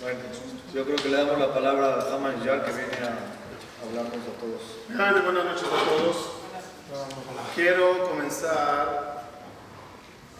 Bueno, 0.00 0.18
yo 0.72 0.84
creo 0.84 0.96
que 0.96 1.10
le 1.10 1.16
damos 1.18 1.38
la 1.38 1.52
palabra 1.52 1.96
a 1.96 2.14
Haman 2.14 2.42
Yar 2.42 2.64
que 2.64 2.72
viene 2.72 2.96
a 3.04 3.84
hablarnos 3.84 4.14
a 4.14 4.40
todos. 4.40 4.62
Buenas 4.88 5.44
noches 5.44 5.64
a 5.64 5.90
todos. 5.90 6.16
Quiero 7.54 8.08
comenzar, 8.08 9.28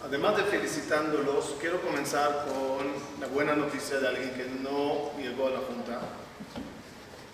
además 0.03 0.37
de 0.37 0.43
felicitándolos, 0.45 1.57
quiero 1.59 1.79
comenzar 1.81 2.47
con 2.47 2.87
la 3.19 3.27
buena 3.27 3.55
noticia 3.55 3.99
de 3.99 4.07
alguien 4.07 4.33
que 4.33 4.45
no 4.45 5.11
llegó 5.19 5.49
a 5.49 5.51
la 5.51 5.59
junta, 5.59 5.99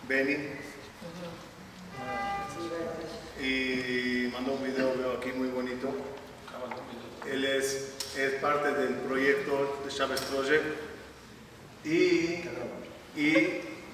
Benny. 0.10 0.50
Y 3.42 4.30
mandó 4.34 4.52
un 4.52 4.64
video, 4.66 4.94
veo 4.98 5.14
aquí 5.18 5.32
muy 5.32 5.48
bonito. 5.48 5.92
Él 7.26 7.46
es, 7.46 7.94
es 8.18 8.34
parte 8.42 8.74
del 8.74 8.96
proyecto 8.96 9.80
de 9.86 9.92
Chávez 9.92 10.20
Project 10.24 10.87
y, 11.88 12.44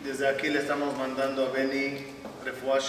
desde 0.03 0.27
aquí 0.27 0.49
le 0.49 0.59
estamos 0.59 0.97
mandando 0.97 1.45
a 1.45 1.51
Beni 1.51 2.05
Refuah. 2.43 2.79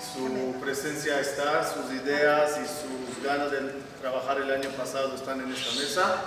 Su 0.00 0.60
presencia 0.60 1.20
está, 1.20 1.64
sus 1.64 1.92
ideas 1.92 2.58
y 2.58 2.66
sus 2.66 3.24
ganas 3.24 3.50
de 3.50 3.58
trabajar 4.00 4.38
el 4.38 4.50
año 4.50 4.70
pasado 4.70 5.14
están 5.14 5.40
en 5.40 5.52
esta 5.52 5.80
mesa. 5.80 6.22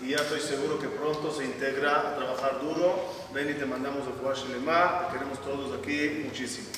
Y 0.00 0.10
ya 0.10 0.18
estoy 0.18 0.40
seguro 0.40 0.78
que 0.78 0.88
pronto 0.88 1.32
se 1.32 1.44
integra 1.44 2.00
a 2.00 2.16
trabajar 2.16 2.60
duro. 2.60 3.04
Beni, 3.32 3.54
te 3.54 3.64
mandamos 3.64 4.06
Refuah. 4.06 5.06
Te 5.06 5.12
queremos 5.12 5.40
todos 5.42 5.78
aquí 5.78 6.22
muchísimo. 6.24 6.68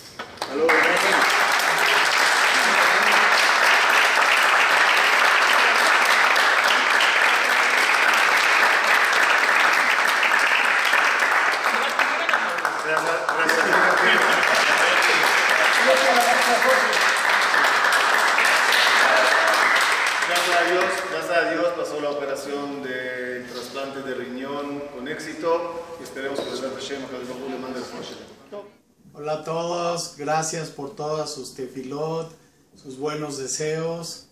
Hola 29.12 29.32
a 29.32 29.44
todos, 29.44 30.14
gracias 30.16 30.70
por 30.70 30.96
todas 30.96 31.32
sus 31.32 31.54
tefilot, 31.54 32.30
sus 32.74 32.98
buenos 32.98 33.38
deseos, 33.38 34.28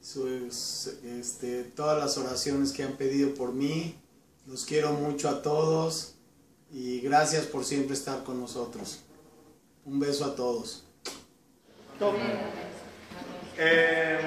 sus, 0.00 0.86
este, 1.04 1.64
todas 1.64 1.98
las 1.98 2.16
oraciones 2.18 2.72
que 2.72 2.82
han 2.82 2.92
pedido 2.92 3.34
por 3.34 3.52
mí. 3.52 4.00
Los 4.46 4.64
quiero 4.64 4.92
mucho 4.92 5.28
a 5.28 5.42
todos 5.42 6.14
y 6.70 7.00
gracias 7.00 7.46
por 7.46 7.64
siempre 7.64 7.94
estar 7.94 8.24
con 8.24 8.40
nosotros. 8.40 9.00
Un 9.84 10.00
beso 10.00 10.24
a 10.24 10.34
todos. 10.34 10.84
Eh, 13.58 14.18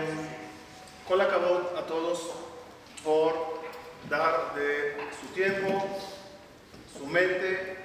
a 1.09 1.87
todos 1.87 2.19
por 3.03 3.33
dar 4.09 4.55
de 4.55 4.95
su 5.19 5.33
tiempo, 5.33 5.83
su 6.97 7.05
mente, 7.07 7.77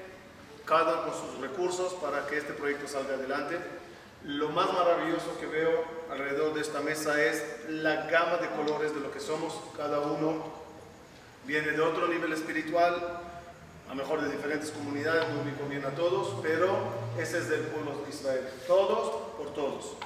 cada 0.65 1.05
con 1.05 1.13
sus 1.13 1.41
recursos 1.41 1.95
para 1.95 2.27
que 2.27 2.39
este 2.39 2.53
proyecto 2.53 2.87
salga 2.87 3.15
adelante. 3.15 3.59
Lo 4.25 4.51
más 4.51 4.73
maravilloso 4.73 5.39
que 5.41 5.47
veo 5.47 5.85
alrededor 6.11 6.55
de 6.55 6.61
esta 6.61 6.81
mesa 6.81 7.21
es 7.23 7.43
la 7.69 8.07
gama 8.07 8.37
de 8.37 8.49
colores 8.51 8.95
de 8.95 9.01
lo 9.01 9.11
que 9.11 9.21
somos. 9.21 9.59
Cada 9.77 10.01
uno 10.01 10.45
viene 11.47 11.73
de 11.73 11.81
otro 11.81 12.07
nivel 12.07 12.33
espiritual, 12.33 13.21
a 13.91 13.95
mejor 13.95 14.21
de 14.21 14.31
diferentes 14.31 14.71
comunidades, 14.71 15.29
no 15.31 15.43
me 15.43 15.55
conviene 15.55 15.87
a 15.87 15.95
todos, 15.95 16.37
pero 16.43 16.69
ese 17.19 17.39
es 17.39 17.49
del 17.49 17.63
pueblo 17.63 18.03
de 18.05 18.11
Israel. 18.11 18.49
Todos 18.67 19.33
por 19.37 19.53
todos. 19.55 19.97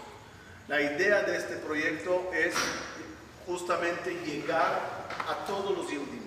La 0.69 0.81
idea 0.81 1.23
de 1.25 1.37
este 1.37 1.57
proyecto 1.57 2.31
es 2.33 2.55
justamente 3.47 4.15
llegar 4.25 5.09
a 5.29 5.45
todos 5.47 5.77
los 5.77 5.87
judíos. 5.87 6.24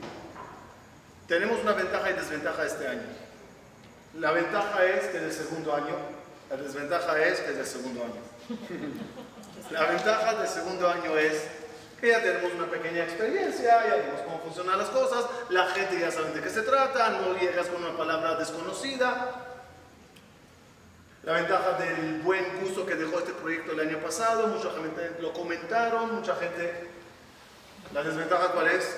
Tenemos 1.27 1.59
una 1.59 1.73
ventaja 1.73 2.09
y 2.09 2.13
desventaja 2.13 2.65
este 2.65 2.87
año. 2.87 3.01
La 4.17 4.31
ventaja 4.31 4.85
es 4.85 5.07
que 5.07 5.17
es 5.17 5.23
del 5.23 5.33
segundo 5.33 5.75
año, 5.75 5.95
la 6.49 6.55
desventaja 6.55 7.19
es 7.21 7.39
que 7.41 7.51
es 7.51 7.57
del 7.57 7.65
segundo 7.65 8.03
año. 8.03 8.21
La 9.71 9.83
ventaja 9.83 10.35
del 10.35 10.47
segundo 10.47 10.87
año 10.87 11.17
es 11.17 11.43
que 11.99 12.07
ya 12.07 12.21
tenemos 12.21 12.53
una 12.53 12.67
pequeña 12.67 13.03
experiencia, 13.03 13.85
ya 13.85 13.95
vemos 13.95 14.21
cómo 14.21 14.39
funcionan 14.39 14.77
las 14.77 14.87
cosas, 14.87 15.25
la 15.49 15.65
gente 15.71 15.99
ya 15.99 16.09
sabe 16.09 16.31
de 16.31 16.39
qué 16.39 16.49
se 16.49 16.61
trata, 16.61 17.09
no 17.09 17.37
llegas 17.37 17.67
con 17.67 17.83
una 17.83 17.97
palabra 17.97 18.35
desconocida. 18.35 19.43
La 21.23 21.33
ventaja 21.33 21.73
del 21.73 22.21
buen 22.21 22.61
gusto 22.61 22.85
que 22.85 22.95
dejó 22.95 23.19
este 23.19 23.33
proyecto 23.33 23.73
el 23.73 23.81
año 23.81 23.97
pasado, 23.97 24.47
mucha 24.47 24.71
gente 24.71 25.17
lo 25.19 25.33
comentaron, 25.33 26.15
mucha 26.15 26.33
gente... 26.37 26.87
¿La 27.93 28.03
desventaja 28.03 28.53
cuál 28.53 28.67
es? 28.67 28.95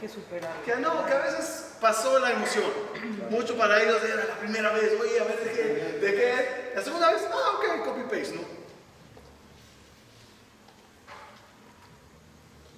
Que 0.00 0.08
superar. 0.08 0.62
Que 0.64 0.76
no, 0.76 1.04
que 1.04 1.12
a 1.12 1.18
veces 1.18 1.76
pasó 1.80 2.18
la 2.18 2.32
emoción. 2.32 2.64
Mucho 3.30 3.56
para 3.56 3.82
ellos 3.82 4.02
era 4.02 4.24
la 4.24 4.34
primera 4.36 4.72
vez, 4.72 4.92
oye, 5.00 5.20
a 5.20 5.24
ver 5.24 5.44
de 5.44 5.52
qué, 5.52 5.98
de 6.06 6.14
qué. 6.14 6.72
La 6.74 6.82
segunda 6.82 7.12
vez, 7.12 7.22
ah, 7.30 7.58
ok, 7.58 7.84
copy-paste, 7.84 8.36
¿no? 8.36 8.58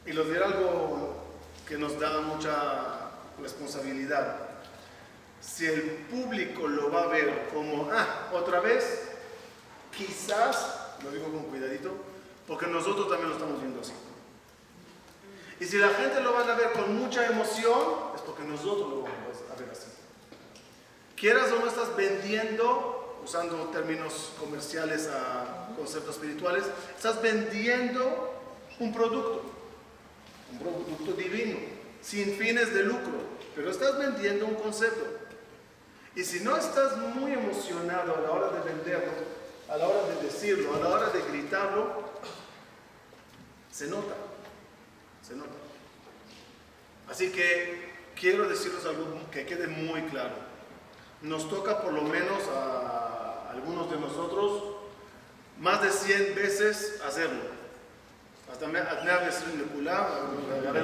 Y 0.06 0.12
los 0.12 0.26
diré 0.26 0.44
algo 0.44 1.24
que 1.68 1.76
nos 1.76 1.98
da 2.00 2.20
mucha 2.20 3.10
responsabilidad. 3.40 4.36
Si 5.40 5.66
el 5.66 5.82
público 6.10 6.66
lo 6.66 6.90
va 6.90 7.04
a 7.04 7.06
ver 7.06 7.48
como, 7.52 7.90
ah, 7.92 8.28
otra 8.32 8.60
vez, 8.60 9.10
quizás, 9.96 10.96
lo 11.04 11.10
digo 11.10 11.26
con 11.26 11.44
cuidadito, 11.44 11.92
porque 12.46 12.66
nosotros 12.66 13.08
también 13.08 13.28
lo 13.28 13.36
estamos 13.36 13.60
viendo 13.60 13.80
así. 13.80 13.92
Y 15.60 15.66
si 15.66 15.76
la 15.76 15.90
gente 15.90 16.22
lo 16.22 16.32
van 16.32 16.48
a 16.48 16.54
ver 16.54 16.72
con 16.72 16.96
mucha 16.96 17.26
emoción, 17.26 17.78
es 18.14 18.22
porque 18.22 18.42
nosotros 18.44 18.88
lo 18.88 19.02
vamos 19.02 19.36
a 19.52 19.60
ver 19.60 19.68
así. 19.70 19.88
Quieras 21.14 21.52
o 21.52 21.58
no 21.58 21.68
estás 21.68 21.94
vendiendo, 21.94 23.20
usando 23.22 23.56
términos 23.68 24.32
comerciales 24.40 25.06
a 25.08 25.68
conceptos 25.76 26.14
espirituales, 26.14 26.64
estás 26.96 27.20
vendiendo 27.20 28.40
un 28.78 28.94
producto, 28.94 29.42
un 30.50 30.58
producto 30.60 31.12
divino, 31.12 31.58
sin 32.00 32.36
fines 32.36 32.72
de 32.72 32.84
lucro, 32.84 33.20
pero 33.54 33.70
estás 33.70 33.98
vendiendo 33.98 34.46
un 34.46 34.54
concepto. 34.54 35.04
Y 36.16 36.24
si 36.24 36.40
no 36.40 36.56
estás 36.56 36.96
muy 36.96 37.34
emocionado 37.34 38.16
a 38.16 38.20
la 38.22 38.30
hora 38.30 38.48
de 38.48 38.60
venderlo, 38.72 39.12
a 39.68 39.76
la 39.76 39.86
hora 39.86 40.08
de 40.08 40.22
decirlo, 40.22 40.74
a 40.74 40.78
la 40.78 40.88
hora 40.88 41.10
de 41.10 41.20
gritarlo, 41.20 42.02
se 43.70 43.86
nota 43.88 44.14
Así 47.10 47.30
que 47.30 47.90
quiero 48.18 48.48
decirles 48.48 48.84
algo 48.86 49.04
que 49.30 49.44
quede 49.44 49.66
muy 49.66 50.02
claro. 50.02 50.34
Nos 51.22 51.48
toca 51.50 51.82
por 51.82 51.92
lo 51.92 52.02
menos 52.02 52.48
a 52.48 53.50
algunos 53.50 53.90
de 53.90 53.98
nosotros 53.98 54.76
más 55.58 55.82
de 55.82 55.90
100 55.90 56.34
veces 56.34 57.00
hacerlo. 57.04 57.42
Hasta 58.50 58.66
me 58.66 58.78
agarré 58.78 59.12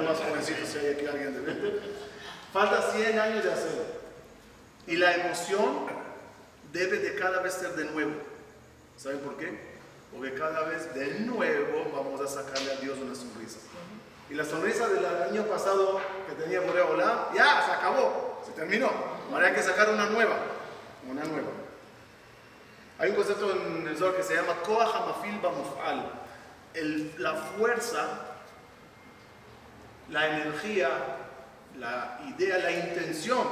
más 0.01 0.19
jovencito 0.19 0.65
si 0.65 0.77
hay 0.77 0.93
aquí 0.93 1.05
alguien 1.05 1.33
de 1.33 1.39
20. 1.39 1.81
Falta 2.53 2.91
100 2.91 3.19
años 3.19 3.43
de 3.43 3.51
hacerlo. 3.51 3.83
Y 4.85 4.95
la 4.95 5.15
emoción 5.15 5.87
debe 6.71 6.99
de 6.99 7.15
cada 7.15 7.41
vez 7.41 7.53
ser 7.53 7.75
de 7.75 7.85
nuevo. 7.85 8.13
¿Saben 8.97 9.19
por 9.19 9.37
qué? 9.37 9.59
Porque 10.13 10.33
cada 10.33 10.63
vez 10.63 10.93
de 10.93 11.19
nuevo 11.21 11.91
vamos 11.93 12.21
a 12.21 12.27
sacarle 12.27 12.71
a 12.71 12.75
Dios 12.77 12.97
una 12.99 13.15
sonrisa. 13.15 13.59
Y 14.29 14.33
la 14.33 14.43
sonrisa 14.43 14.87
del 14.89 15.05
año 15.05 15.43
pasado 15.43 16.01
que 16.27 16.35
tenía 16.35 16.59
Borea 16.59 16.85
Olam, 16.85 17.33
ya, 17.33 17.63
se 17.65 17.71
acabó, 17.71 18.41
se 18.45 18.51
terminó. 18.51 18.89
Ahora 19.31 19.53
que 19.53 19.63
sacar 19.63 19.89
una 19.89 20.07
nueva, 20.07 20.35
una 21.09 21.23
nueva. 21.23 21.47
Hay 22.99 23.11
un 23.11 23.15
concepto 23.15 23.51
en 23.51 23.87
el 23.87 23.97
Zohar 23.97 24.15
que 24.15 24.23
se 24.23 24.35
llama 24.35 24.55
Koach 24.65 24.95
Hamafil 24.95 25.39
Bamufal. 25.39 26.11
La 27.17 27.33
fuerza, 27.35 28.05
la 30.09 30.27
energía, 30.27 30.89
la 31.77 32.19
idea, 32.27 32.57
la 32.57 32.71
intención 32.71 33.47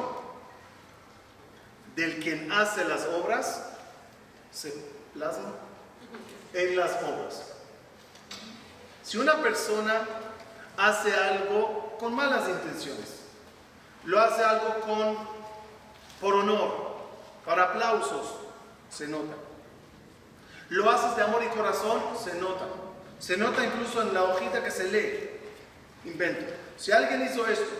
del 1.95 2.19
quien 2.19 2.51
hace 2.51 2.83
las 2.85 3.05
obras 3.05 3.69
se 4.51 4.73
plasma 5.13 5.53
en 6.53 6.75
las 6.75 6.91
obras. 7.03 7.53
Si 9.03 9.17
una 9.17 9.41
persona 9.41 10.01
hace 10.77 11.13
algo 11.13 11.95
con 12.00 12.13
malas 12.13 12.48
intenciones. 12.50 13.22
Lo 14.04 14.19
hace 14.19 14.44
algo 14.44 14.81
con 14.81 15.36
por 16.22 16.33
honor, 16.33 16.95
para 17.45 17.63
aplausos, 17.63 18.36
se 18.89 19.07
nota. 19.07 19.33
Lo 20.69 20.89
haces 20.89 21.16
de 21.16 21.24
amor 21.24 21.44
y 21.44 21.56
corazón, 21.56 22.01
se 22.22 22.36
nota. 22.36 22.66
Se 23.19 23.38
nota 23.38 23.63
incluso 23.63 24.01
en 24.01 24.13
la 24.13 24.24
hojita 24.24 24.63
que 24.63 24.72
se 24.72 24.86
lee. 24.92 25.30
Invento. 26.06 26.54
Si 26.77 26.92
alguien 26.92 27.24
hizo 27.24 27.48
esto 27.48 27.72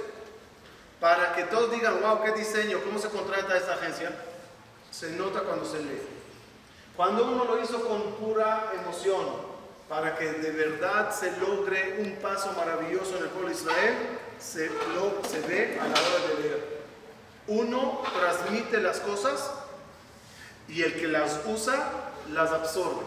para 1.00 1.34
que 1.34 1.44
todos 1.46 1.72
digan, 1.72 2.02
wow, 2.02 2.24
qué 2.24 2.32
diseño, 2.32 2.82
cómo 2.84 3.00
se 3.00 3.10
contrata 3.10 3.58
esta 3.58 3.74
agencia, 3.74 4.12
se 4.92 5.12
nota 5.12 5.42
cuando 5.42 5.66
se 5.66 5.80
lee. 5.80 6.02
Cuando 6.96 7.26
uno 7.26 7.46
lo 7.46 7.62
hizo 7.62 7.86
con 7.88 8.14
pura 8.14 8.72
emoción, 8.80 9.26
para 9.96 10.14
que 10.18 10.30
de 10.30 10.52
verdad 10.52 11.10
se 11.18 11.32
logre 11.38 11.96
un 12.00 12.18
paso 12.18 12.52
maravilloso 12.52 13.16
en 13.16 13.24
el 13.24 13.30
pueblo 13.30 13.48
de 13.48 13.56
Israel, 13.56 13.96
se, 14.38 14.68
lo, 14.68 15.24
se 15.26 15.40
ve 15.48 15.80
a 15.80 15.88
la 15.88 15.94
hora 15.94 16.28
de 16.28 16.44
leer. 16.44 16.82
Uno 17.48 18.02
transmite 18.14 18.82
las 18.82 19.00
cosas 19.00 19.54
y 20.68 20.82
el 20.82 21.00
que 21.00 21.08
las 21.08 21.40
usa 21.46 22.12
las 22.34 22.52
absorbe. 22.52 23.06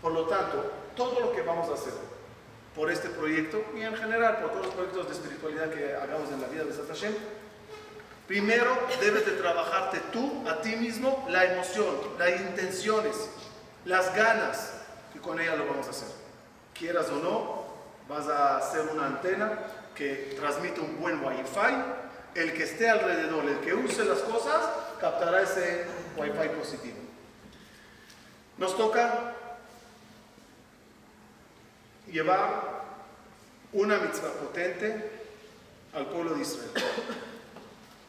Por 0.00 0.12
lo 0.12 0.24
tanto, 0.28 0.72
todo 0.96 1.20
lo 1.20 1.32
que 1.34 1.42
vamos 1.42 1.68
a 1.68 1.74
hacer 1.74 1.92
por 2.74 2.90
este 2.90 3.10
proyecto 3.10 3.62
y 3.76 3.82
en 3.82 3.94
general 3.94 4.38
por 4.38 4.52
todos 4.52 4.64
los 4.64 4.74
proyectos 4.74 5.08
de 5.08 5.12
espiritualidad 5.12 5.68
que 5.68 5.94
hagamos 5.94 6.30
en 6.32 6.40
la 6.40 6.48
vida 6.48 6.64
de 6.64 6.72
Hashem, 6.72 7.12
primero 8.26 8.78
debes 8.98 9.26
de 9.26 9.32
trabajarte 9.32 10.00
tú, 10.10 10.42
a 10.48 10.62
ti 10.62 10.74
mismo, 10.74 11.26
la 11.28 11.44
emoción, 11.52 11.94
las 12.18 12.40
intenciones, 12.40 13.28
las 13.84 14.16
ganas, 14.16 14.81
y 15.14 15.18
con 15.18 15.40
ella 15.40 15.56
lo 15.56 15.66
vamos 15.66 15.86
a 15.86 15.90
hacer. 15.90 16.08
Quieras 16.74 17.08
o 17.10 17.16
no, 17.16 17.64
vas 18.08 18.28
a 18.28 18.58
hacer 18.58 18.88
una 18.92 19.06
antena 19.06 19.58
que 19.94 20.34
transmite 20.38 20.80
un 20.80 21.00
buen 21.00 21.24
wifi. 21.24 21.74
El 22.34 22.54
que 22.54 22.64
esté 22.64 22.88
alrededor, 22.88 23.44
el 23.44 23.58
que 23.58 23.74
use 23.74 24.04
las 24.04 24.20
cosas, 24.20 24.62
captará 25.00 25.42
ese 25.42 25.86
wifi 26.16 26.48
positivo. 26.58 26.96
Nos 28.56 28.76
toca 28.76 29.34
llevar 32.10 32.82
una 33.72 33.98
mitzvah 33.98 34.32
potente 34.32 35.10
al 35.94 36.06
pueblo 36.06 36.34
de 36.34 36.42
Israel. 36.42 36.70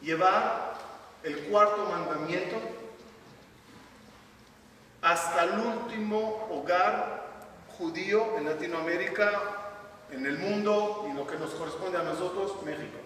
Llevar 0.00 0.74
el 1.22 1.38
cuarto 1.44 1.86
mandamiento 1.86 2.56
hasta 5.04 5.44
el 5.44 5.58
último 5.58 6.48
hogar 6.50 7.24
judío 7.78 8.38
en 8.38 8.46
Latinoamérica, 8.46 9.30
en 10.10 10.24
el 10.24 10.38
mundo 10.38 11.06
y 11.10 11.14
lo 11.14 11.26
que 11.26 11.36
nos 11.36 11.50
corresponde 11.50 11.98
a 11.98 12.02
nosotros, 12.02 12.62
México. 12.64 12.98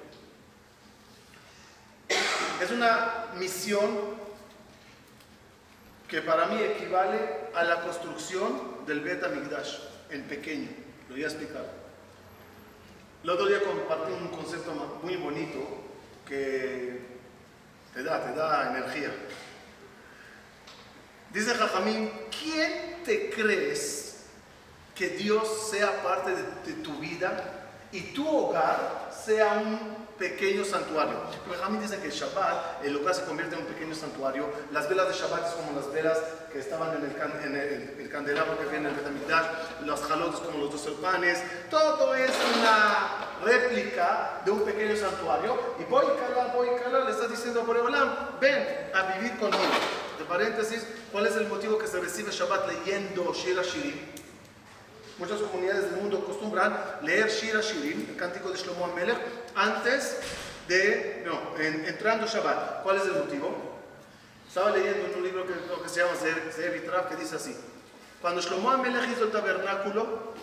Es 2.62 2.70
una 2.70 3.26
misión 3.36 4.16
que 6.08 6.22
para 6.22 6.46
mí 6.46 6.62
equivale 6.62 7.18
a 7.54 7.64
la 7.64 7.82
construcción 7.82 8.86
del 8.86 9.00
Bet 9.00 9.24
Amigdash 9.24 9.78
en 10.10 10.22
pequeño. 10.22 10.68
Lo 11.08 11.16
voy 11.16 11.24
a 11.24 11.26
explicar. 11.26 11.64
El 13.24 13.30
otro 13.30 13.46
día 13.46 13.60
compartí 13.62 14.12
un 14.12 14.28
concepto 14.28 15.00
muy 15.02 15.16
bonito 15.16 15.58
que 16.26 17.00
te 17.92 18.02
da, 18.04 18.24
te 18.24 18.38
da 18.38 18.70
energía. 18.70 19.10
Dice 21.32 21.54
Jajamín, 21.54 22.10
¿quién 22.30 23.02
te 23.04 23.30
crees 23.30 24.24
que 24.94 25.10
Dios 25.10 25.68
sea 25.70 26.02
parte 26.02 26.32
de, 26.32 26.42
de 26.72 26.82
tu 26.82 26.98
vida 26.98 27.58
y 27.92 28.00
tu 28.12 28.28
hogar 28.28 29.10
sea 29.24 29.54
un 29.54 30.08
pequeño 30.18 30.64
santuario. 30.64 31.14
Porque 31.46 31.60
Jamín 31.60 31.80
dice 31.80 31.98
que 31.98 32.06
el 32.06 32.12
Shabbat, 32.12 32.84
el 32.84 32.96
hogar 32.96 33.14
se 33.14 33.24
convierte 33.24 33.54
en 33.54 33.62
un 33.62 33.68
pequeño 33.68 33.94
santuario. 33.94 34.50
Las 34.72 34.88
velas 34.88 35.08
de 35.08 35.14
Shabbat 35.14 35.46
es 35.46 35.54
como 35.54 35.78
las 35.78 35.90
velas 35.92 36.18
que 36.52 36.58
estaban 36.58 36.96
en 36.96 37.04
el, 37.04 37.16
can, 37.16 37.32
en 37.44 37.56
el, 37.56 37.96
el 38.00 38.10
candelabro 38.10 38.58
que 38.58 38.64
había 38.64 38.78
en 38.80 38.86
el 38.86 38.94
Betamigdash, 38.94 39.46
los 39.84 40.00
jalotes 40.00 40.40
como 40.40 40.58
los 40.58 40.72
dos 40.72 40.94
panes. 40.96 41.42
Todo 41.70 42.14
es 42.14 42.32
una 42.58 43.44
réplica 43.44 44.42
de 44.44 44.50
un 44.50 44.64
pequeño 44.64 44.96
santuario. 44.96 45.56
Y 45.78 45.84
voy 45.84 46.04
cala, 46.16 47.04
le 47.04 47.10
está 47.10 47.28
diciendo 47.28 47.60
a 47.60 47.64
Boreolam, 47.64 48.40
ven 48.40 48.90
a 48.94 49.02
vivir 49.16 49.38
conmigo. 49.38 50.07
Paréntesis, 50.28 50.84
¿cuál 51.10 51.26
es 51.26 51.36
el 51.36 51.48
motivo 51.48 51.78
que 51.78 51.86
se 51.86 51.98
recibe 51.98 52.30
Shabbat 52.30 52.68
leyendo 52.68 53.32
Shira 53.32 53.62
Shirim? 53.62 53.96
Muchas 55.18 55.40
comunidades 55.40 55.90
del 55.90 56.00
mundo 56.00 56.18
acostumbran 56.18 56.78
leer 57.02 57.28
Shira 57.28 57.60
Shirim, 57.60 58.10
el 58.10 58.16
cántico 58.16 58.50
de 58.50 58.58
Shlomo 58.58 58.84
Amelech, 58.84 59.18
antes 59.54 60.18
de, 60.68 61.24
no, 61.24 61.58
en, 61.58 61.86
entrando 61.86 62.26
Shabbat. 62.26 62.82
¿Cuál 62.82 62.98
es 62.98 63.04
el 63.04 63.12
motivo? 63.12 63.56
Estaba 64.46 64.70
leyendo 64.70 65.06
en 65.06 65.14
un 65.14 65.24
libro 65.24 65.46
que, 65.46 65.88
se 65.88 66.00
llama 66.00 66.14
Zev 66.14 67.08
que 67.08 67.16
dice 67.16 67.36
así. 67.36 67.56
Cuando 68.20 68.42
Shlomo 68.42 68.70
Amelech 68.70 69.10
hizo 69.10 69.24
el 69.24 69.30
tabernáculo, 69.30 70.34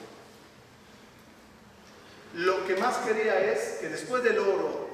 lo 2.34 2.68
que 2.68 2.76
más 2.76 2.98
quería 2.98 3.40
es 3.40 3.78
que 3.80 3.90
después 3.90 4.24
del 4.24 4.40
oro, 4.40 4.85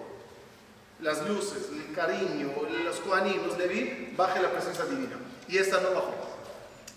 las 1.01 1.27
luces, 1.27 1.69
el 1.71 1.93
cariño, 1.95 2.51
los 2.83 2.99
Kohanim, 2.99 3.45
los 3.45 3.57
Leví, 3.57 4.13
baje 4.15 4.41
la 4.41 4.51
presencia 4.51 4.85
divina. 4.85 5.17
Y 5.47 5.57
esta 5.57 5.81
no 5.81 5.91
bajó. 5.91 6.13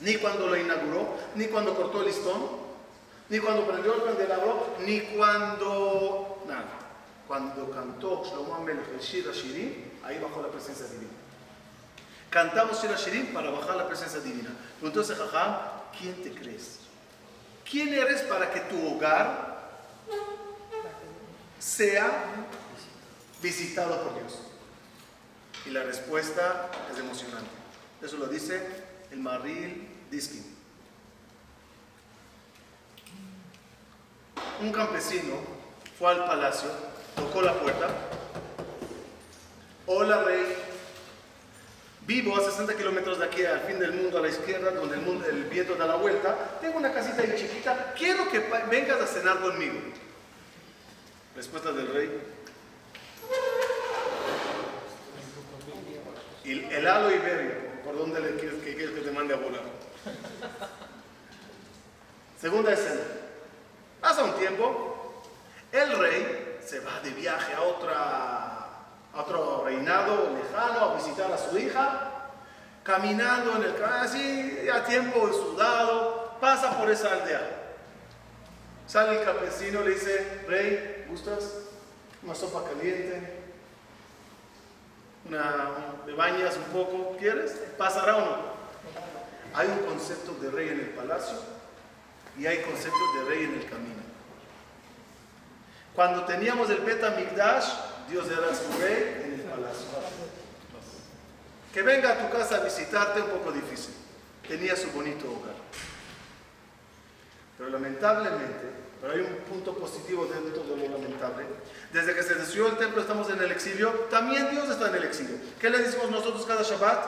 Ni 0.00 0.16
cuando 0.16 0.48
lo 0.48 0.56
inauguró, 0.56 1.16
ni 1.34 1.46
cuando 1.46 1.74
cortó 1.74 2.00
el 2.00 2.06
listón, 2.06 2.64
ni 3.28 3.38
cuando 3.38 3.66
prendió 3.66 3.94
el 3.94 4.04
candelabro, 4.04 4.76
ni 4.84 5.00
cuando 5.00 6.42
nada. 6.46 6.80
Cuando 7.26 7.70
cantó 7.70 8.22
Shlomo 8.24 8.54
Amelech 8.54 8.88
el 8.92 9.00
Shirim, 9.00 9.72
ahí 10.04 10.18
bajó 10.18 10.42
la 10.42 10.48
presencia 10.48 10.86
divina. 10.86 11.10
Cantamos 12.28 12.82
Shira 12.82 12.96
Shirim 12.96 13.32
para 13.32 13.50
bajar 13.50 13.76
la 13.76 13.86
presencia 13.86 14.20
divina. 14.20 14.50
Entonces, 14.82 15.16
Jajam, 15.16 15.56
¿quién 15.98 16.22
te 16.22 16.34
crees? 16.34 16.80
¿Quién 17.68 17.94
eres 17.94 18.22
para 18.22 18.50
que 18.50 18.60
tu 18.60 18.94
hogar 18.94 19.54
sea 21.58 22.46
visitado 23.44 24.02
por 24.02 24.18
Dios? 24.18 24.40
Y 25.66 25.70
la 25.70 25.84
respuesta 25.84 26.70
es 26.92 26.98
emocionante. 26.98 27.50
Eso 28.02 28.16
lo 28.16 28.26
dice 28.26 28.60
el 29.12 29.20
Maril 29.20 29.88
Diskin. 30.10 30.54
un 34.60 34.72
campesino 34.72 35.34
fue 35.98 36.10
al 36.10 36.24
palacio, 36.24 36.70
tocó 37.14 37.42
la 37.42 37.54
puerta. 37.54 37.88
Hola 39.86 40.22
rey, 40.24 40.56
vivo 42.06 42.36
a 42.36 42.40
60 42.40 42.74
kilómetros 42.74 43.18
de 43.18 43.26
aquí 43.26 43.44
al 43.44 43.60
fin 43.60 43.78
del 43.78 43.92
mundo, 43.92 44.18
a 44.18 44.22
la 44.22 44.28
izquierda, 44.28 44.70
donde 44.70 44.96
el, 45.28 45.44
viento 45.44 45.74
da 45.76 45.86
la 45.86 45.96
vuelta. 45.96 46.58
Tengo 46.60 46.78
una 46.78 46.92
casita 46.92 47.22
ahí 47.22 47.34
chiquita, 47.36 47.94
quiero 47.96 48.28
que 48.30 48.40
vengas 48.70 49.00
a 49.00 49.06
cenar 49.06 49.40
conmigo. 49.40 49.78
Respuesta 51.36 51.72
del 51.72 51.92
rey. 51.92 52.33
El, 56.44 56.64
el 56.64 56.86
halo 56.86 57.10
ibérico, 57.10 57.54
¿por 57.84 57.96
dónde 57.96 58.20
le 58.20 58.36
quieres 58.36 58.62
que, 58.62 58.76
que 58.76 58.86
te 58.86 59.10
mande 59.10 59.34
a 59.34 59.38
volar? 59.38 59.62
Segunda 62.40 62.72
escena. 62.72 63.00
Pasa 64.00 64.24
un 64.24 64.34
tiempo, 64.34 65.22
el 65.72 65.98
rey 65.98 66.58
se 66.62 66.80
va 66.80 67.00
de 67.00 67.10
viaje 67.10 67.54
a, 67.54 67.62
otra, 67.62 67.94
a 69.14 69.20
otro 69.20 69.64
reinado 69.64 70.30
lejano 70.30 70.80
a 70.80 70.94
visitar 70.96 71.32
a 71.32 71.38
su 71.38 71.56
hija, 71.58 72.10
caminando 72.82 73.56
en 73.56 73.62
el 73.62 73.82
así 73.82 74.68
a 74.70 74.84
tiempo 74.84 75.26
sudado, 75.32 76.36
pasa 76.38 76.78
por 76.78 76.90
esa 76.90 77.12
aldea. 77.12 77.62
Sale 78.86 79.20
el 79.20 79.24
campesino, 79.24 79.80
le 79.80 79.92
dice, 79.92 80.42
rey, 80.46 81.06
¿gustas? 81.08 81.63
Una 82.24 82.34
sopa 82.34 82.64
caliente, 82.64 83.42
una, 85.28 85.70
te 86.06 86.12
bañas 86.12 86.56
un 86.56 86.64
poco, 86.72 87.16
¿quieres? 87.18 87.52
¿Pasará 87.76 88.16
o 88.16 88.20
no? 88.20 88.54
Hay 89.54 89.68
un 89.68 89.86
concepto 89.86 90.34
de 90.34 90.50
rey 90.50 90.68
en 90.68 90.80
el 90.80 90.88
palacio 90.90 91.38
y 92.38 92.46
hay 92.46 92.62
conceptos 92.62 93.14
de 93.18 93.24
rey 93.28 93.44
en 93.44 93.54
el 93.54 93.68
camino. 93.68 94.02
Cuando 95.94 96.24
teníamos 96.24 96.68
el 96.70 96.80
Beta 96.80 97.10
Migdash, 97.10 97.68
Dios 98.08 98.26
era 98.26 98.54
su 98.54 98.80
rey 98.80 99.22
en 99.24 99.34
el 99.34 99.40
palacio. 99.42 99.86
Que 101.72 101.82
venga 101.82 102.12
a 102.12 102.18
tu 102.18 102.36
casa 102.36 102.56
a 102.56 102.60
visitarte 102.60 103.20
un 103.20 103.30
poco 103.30 103.52
difícil. 103.52 103.94
Tenía 104.46 104.76
su 104.76 104.90
bonito 104.90 105.26
hogar. 105.30 105.54
Pero 107.56 107.70
lamentablemente, 107.70 108.70
pero 109.04 109.16
hay 109.16 109.20
un 109.20 109.36
punto 109.44 109.74
positivo 109.74 110.24
dentro 110.24 110.62
de 110.62 110.88
lo 110.88 110.96
lamentable. 110.96 111.44
Desde 111.92 112.14
que 112.14 112.22
se 112.22 112.36
destruyó 112.36 112.68
el 112.68 112.78
templo, 112.78 113.02
estamos 113.02 113.28
en 113.28 113.38
el 113.38 113.52
exilio. 113.52 113.90
También 114.10 114.50
Dios 114.50 114.70
está 114.70 114.88
en 114.88 114.94
el 114.94 115.04
exilio. 115.04 115.36
¿Qué 115.60 115.68
le 115.68 115.80
decimos 115.80 116.10
nosotros 116.10 116.46
cada 116.46 116.62
Shabbat? 116.62 117.04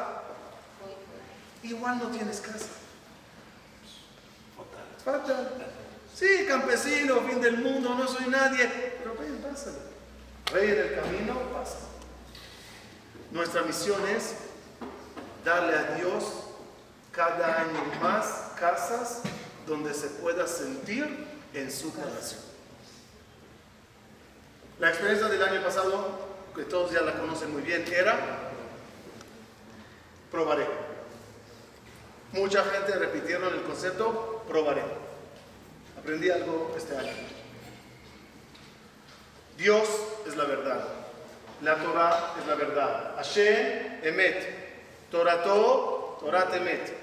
Igual 1.63 1.99
no 1.99 2.09
tienes 2.09 2.43
casa. 2.43 2.67
Fatal. 5.03 5.73
Sí, 6.15 6.45
campesino, 6.47 7.23
fin 7.23 7.41
del 7.41 7.57
mundo, 7.59 7.95
no 7.95 8.07
soy 8.07 8.27
nadie. 8.27 8.69
Pero 8.99 9.17
ven, 9.19 9.39
pásalo. 9.39 9.79
Rey 10.53 10.73
en 10.73 10.79
el 10.79 10.95
camino, 10.97 11.41
pasa. 11.51 11.79
Nuestra 13.31 13.63
misión 13.63 14.07
es 14.07 14.35
darle 15.47 15.75
a 15.75 15.95
Dios 15.97 16.25
cada 17.11 17.63
año 17.63 17.83
más 18.03 18.53
casas 18.61 19.23
donde 19.67 19.95
se 19.95 20.09
pueda 20.09 20.47
sentir 20.47 21.36
en 21.57 21.73
su 21.73 21.93
corazón. 21.93 22.39
La 24.79 24.91
experiencia 24.91 25.29
del 25.29 25.43
año 25.43 25.63
pasado 25.63 26.27
que 26.55 26.65
todos 26.65 26.93
ya 26.93 27.01
la 27.01 27.19
conocen 27.19 27.53
muy 27.53 27.63
bien, 27.63 27.85
era 27.93 28.19
probaré. 30.31 30.67
Mucha 32.33 32.63
gente 32.65 32.95
repitieron 32.95 33.55
el 33.55 33.63
concepto 33.63 34.45
probaré. 34.47 34.83
Aprendí 35.99 36.31
algo 36.31 36.75
este 36.77 36.97
año. 36.97 37.13
Dios 39.57 39.89
es 40.27 40.37
la 40.37 40.45
verdad. 40.45 40.85
La 41.63 41.77
Torah 41.77 42.35
es 42.39 42.47
la 42.47 42.55
verdad. 42.55 43.15
Hashem 43.17 44.01
emet. 44.03 45.11
Torato, 45.11 46.19
Torat 46.21 46.55
emet. 46.55 46.95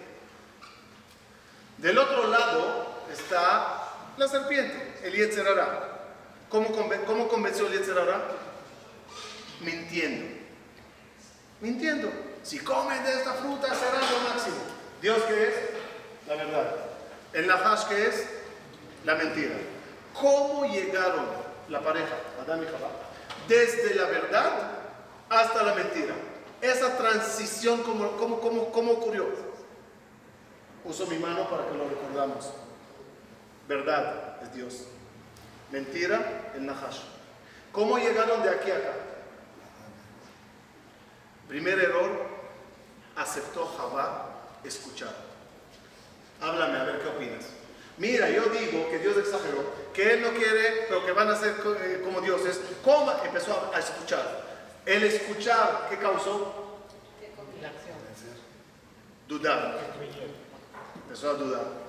Del 1.80 1.98
otro 1.98 2.28
lado 2.28 2.86
está 3.12 3.83
la 4.18 4.28
serpiente, 4.28 5.00
el 5.04 5.14
Yetzerara. 5.14 5.90
¿Cómo, 6.50 6.68
cómo 7.08 7.28
convenció 7.28 7.68
el? 7.68 8.22
Mintiendo. 9.62 10.26
Mintiendo. 11.62 12.12
Si 12.44 12.60
comen 12.60 13.04
de 13.04 13.14
esta 13.14 13.34
fruta 13.34 13.74
será 13.74 14.00
lo 14.00 14.30
máximo. 14.30 14.58
¿Dios 15.02 15.22
qué 15.24 15.48
es? 15.48 15.56
La 16.28 16.36
verdad. 16.36 16.76
El 17.34 17.48
Nahash 17.48 17.86
qué 17.88 18.08
es? 18.08 18.28
La 19.06 19.16
mentira. 19.16 19.56
¿Cómo 20.14 20.66
llegaron 20.72 21.26
la 21.70 21.82
pareja, 21.82 22.16
Adán 22.42 22.62
y 22.62 22.66
Jabá? 22.66 22.92
Desde 23.48 23.96
la 23.96 24.06
verdad 24.06 24.72
hasta 25.30 25.64
la 25.64 25.74
mentira. 25.74 26.14
Esa 26.62 26.98
transición, 26.98 27.82
¿cómo, 27.84 28.12
cómo, 28.18 28.40
cómo, 28.40 28.72
cómo 28.72 28.92
ocurrió? 28.92 29.28
Uso 30.86 31.08
mi 31.08 31.18
mano 31.18 31.50
para 31.50 31.68
que 31.68 31.78
lo 31.78 31.90
recordamos. 31.90 32.52
Verdad 33.68 34.42
es 34.44 34.54
Dios. 34.54 34.84
Mentira, 35.72 36.52
el 36.56 36.66
Nahash. 36.66 37.00
¿Cómo 37.72 37.98
llegaron 37.98 38.44
de 38.44 38.50
aquí 38.50 38.70
a 38.70 38.78
acá? 38.78 38.94
Primer 41.48 41.80
error, 41.80 42.28
aceptó 43.16 43.66
Jabá 43.66 44.30
escuchar. 44.64 45.14
Háblame 46.42 46.78
a 46.78 46.84
ver 46.84 47.02
qué 47.02 47.08
opinas. 47.08 47.46
Mira, 47.98 48.30
yo 48.30 48.46
digo 48.46 48.90
que 48.90 49.00
Dios 49.00 49.18
exageró, 49.18 49.64
que 49.94 50.14
Él 50.14 50.22
no 50.22 50.32
quiere, 50.32 50.86
pero 50.88 51.06
que 51.06 51.12
van 51.12 51.30
a 51.30 51.36
ser 51.36 51.56
eh, 51.82 52.02
como 52.04 52.22
dioses. 52.22 52.60
¿Cómo? 52.84 53.12
Empezó 53.24 53.72
a, 53.72 53.78
a 53.78 53.80
escuchar. 53.80 54.44
El 54.86 55.04
escuchar, 55.04 55.88
¿qué 55.90 55.98
causó? 55.98 56.80
Dudar. 59.28 59.80
Empezó 61.04 61.30
a 61.30 61.34
dudar. 61.34 61.84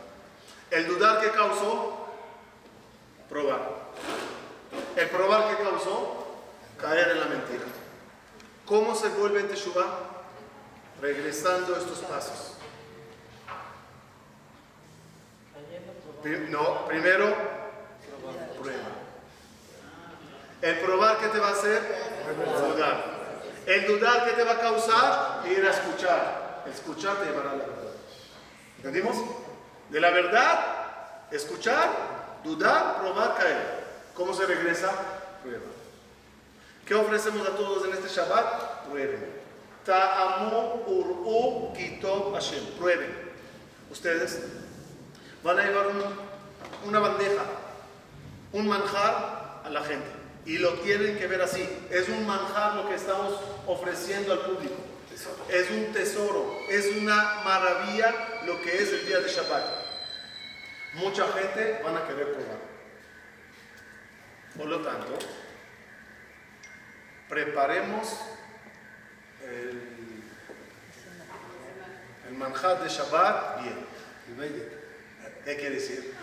El 0.74 0.88
dudar, 0.88 1.20
¿qué 1.20 1.30
causó? 1.30 2.08
Probar. 3.28 3.60
El 4.96 5.08
probar, 5.08 5.48
¿qué 5.48 5.62
causó? 5.62 6.26
Caer 6.80 7.12
en 7.12 7.20
la 7.20 7.26
mentira. 7.26 7.62
¿Cómo 8.66 8.96
se 8.96 9.08
vuelve 9.10 9.38
en 9.38 9.48
Teshuvah? 9.48 10.00
Regresando 11.00 11.76
estos 11.76 11.98
pasos. 11.98 12.54
No, 16.48 16.86
primero, 16.86 17.32
prueba. 18.60 18.88
El 20.60 20.80
probar, 20.80 21.18
¿qué 21.18 21.28
te 21.28 21.38
va 21.38 21.48
a 21.50 21.52
hacer? 21.52 21.82
Dudar. 22.68 23.14
El 23.66 23.86
dudar, 23.86 24.24
¿qué 24.24 24.32
te 24.32 24.42
va 24.42 24.52
a 24.52 24.60
causar? 24.60 25.46
Ir 25.46 25.64
a 25.64 25.70
escuchar. 25.70 26.64
Escuchar 26.66 27.18
te 27.18 27.26
llevará 27.26 27.52
a 27.52 27.56
la 27.56 27.64
verdad. 27.64 27.92
¿Entendimos? 28.78 29.43
De 29.90 30.00
la 30.00 30.10
verdad, 30.10 30.60
escuchar, 31.30 31.88
dudar, 32.42 33.00
probar, 33.00 33.34
caer. 33.36 33.84
¿Cómo 34.14 34.34
se 34.34 34.46
regresa? 34.46 34.90
Prueba. 35.42 35.64
¿Qué 36.86 36.94
ofrecemos 36.94 37.46
a 37.48 37.56
todos 37.56 37.84
en 37.86 37.92
este 37.94 38.08
Shabbat? 38.08 38.86
Prueben. 38.88 39.42
Ta'amu 39.84 40.82
ur'u 40.86 41.72
kitov 41.74 42.32
Hashem. 42.34 42.64
Prueben. 42.78 43.32
Ustedes 43.90 44.40
van 45.42 45.58
a 45.58 45.62
llevar 45.64 45.86
un- 45.88 46.88
una 46.88 46.98
bandeja, 46.98 47.42
un 48.52 48.66
manjar 48.68 49.62
a 49.64 49.70
la 49.70 49.82
gente. 49.82 50.08
Y 50.46 50.58
lo 50.58 50.74
tienen 50.80 51.16
que 51.18 51.26
ver 51.26 51.40
así. 51.42 51.66
Es 51.90 52.08
un 52.08 52.26
manjar 52.26 52.74
lo 52.76 52.88
que 52.88 52.94
estamos 52.94 53.40
ofreciendo 53.66 54.32
al 54.32 54.40
público. 54.40 54.74
Es 55.48 55.70
un 55.70 55.92
tesoro. 55.92 56.58
Es 56.68 56.86
una 56.96 57.40
maravilla 57.44 58.14
lo 58.46 58.60
que 58.62 58.82
es 58.82 58.92
el 58.92 59.06
día 59.06 59.20
de 59.20 59.28
Shabbat. 59.28 59.64
Mucha 60.94 61.26
gente 61.32 61.80
van 61.82 61.96
a 61.96 62.06
querer 62.06 62.32
probar. 62.32 62.58
Por 64.56 64.66
lo 64.66 64.80
tanto, 64.80 65.18
preparemos 67.28 68.20
el, 69.42 69.82
el 72.28 72.34
manjar 72.34 72.82
de 72.82 72.88
Shabbat 72.88 73.62
bien. 73.62 73.86
¿Qué 75.44 75.56
quiere 75.56 75.74
decir? 75.74 76.14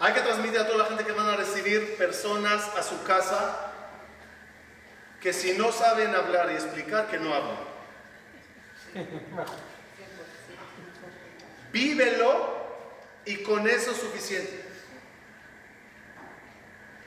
Hay 0.00 0.12
que 0.12 0.20
transmitir 0.20 0.60
a 0.60 0.66
toda 0.66 0.78
la 0.78 0.84
gente 0.84 1.04
que 1.04 1.12
van 1.12 1.28
a 1.28 1.36
recibir 1.36 1.96
personas 1.96 2.68
a 2.76 2.82
su 2.82 3.02
casa 3.02 3.72
que 5.20 5.32
si 5.32 5.58
no 5.58 5.72
saben 5.72 6.14
hablar 6.14 6.50
y 6.52 6.54
explicar, 6.54 7.08
que 7.08 7.18
no 7.18 7.34
hablen. 7.34 7.58
Vívelo 11.78 12.56
y 13.24 13.36
con 13.44 13.68
eso 13.68 13.92
es 13.92 13.98
suficiente. 13.98 14.64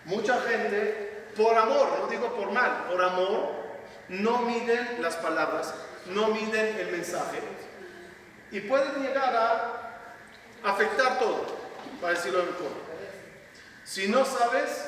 Mucha 0.05 0.39
gente, 0.41 1.25
por 1.35 1.57
amor, 1.57 1.99
no 1.99 2.07
digo 2.07 2.33
por 2.33 2.51
mal, 2.51 2.85
por 2.89 3.03
amor, 3.03 3.51
no 4.07 4.43
miden 4.43 5.01
las 5.01 5.17
palabras, 5.17 5.73
no 6.05 6.29
miden 6.29 6.77
el 6.79 6.89
mensaje 6.89 7.39
y 8.51 8.61
pueden 8.61 9.03
llegar 9.03 9.35
a 9.35 10.69
afectar 10.69 11.19
todo, 11.19 11.45
para 11.99 12.13
decirlo 12.13 12.39
mejor. 12.43 12.71
Si 13.83 14.07
no 14.07 14.23
sabes, 14.23 14.85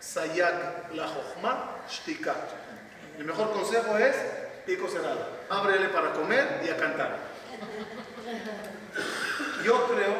sayak 0.00 0.92
la 0.92 1.06
jochma 1.06 1.76
shtika. 1.88 2.34
El 3.16 3.26
mejor 3.26 3.52
consejo 3.52 3.96
es 3.96 4.16
pico 4.66 4.88
cerrado. 4.88 5.24
Ábrele 5.48 5.88
para 5.90 6.14
comer 6.14 6.62
y 6.64 6.70
a 6.70 6.76
cantar. 6.76 7.16
Yo 9.64 9.86
creo 9.88 10.14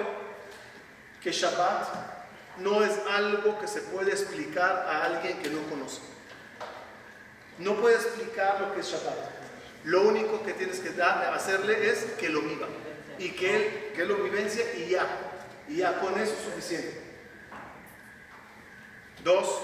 que 1.23 1.32
Shabbat 1.32 1.88
no 2.59 2.85
es 2.85 2.99
algo 3.09 3.59
que 3.59 3.66
se 3.66 3.80
puede 3.82 4.11
explicar 4.11 4.87
a 4.88 5.04
alguien 5.04 5.38
que 5.38 5.50
no 5.50 5.62
conoce. 5.68 6.00
No 7.59 7.76
puede 7.76 7.97
explicar 7.97 8.61
lo 8.61 8.75
que 8.75 8.80
es 8.80 8.87
Shabbat. 8.87 9.40
Lo 9.85 10.02
único 10.02 10.42
que 10.42 10.52
tienes 10.52 10.80
que 10.80 10.90
hacerle 11.00 11.90
es 11.90 12.04
que 12.18 12.28
lo 12.28 12.42
viva. 12.42 12.68
Y 13.18 13.30
que 13.30 13.92
él 13.97 14.09
lo 14.09 14.16
vivencia 14.16 14.64
y 14.75 14.90
ya. 14.90 15.06
Y 15.68 15.76
ya 15.76 16.00
con 16.00 16.18
eso 16.18 16.32
es 16.32 16.44
suficiente. 16.44 17.00
Dos, 19.23 19.61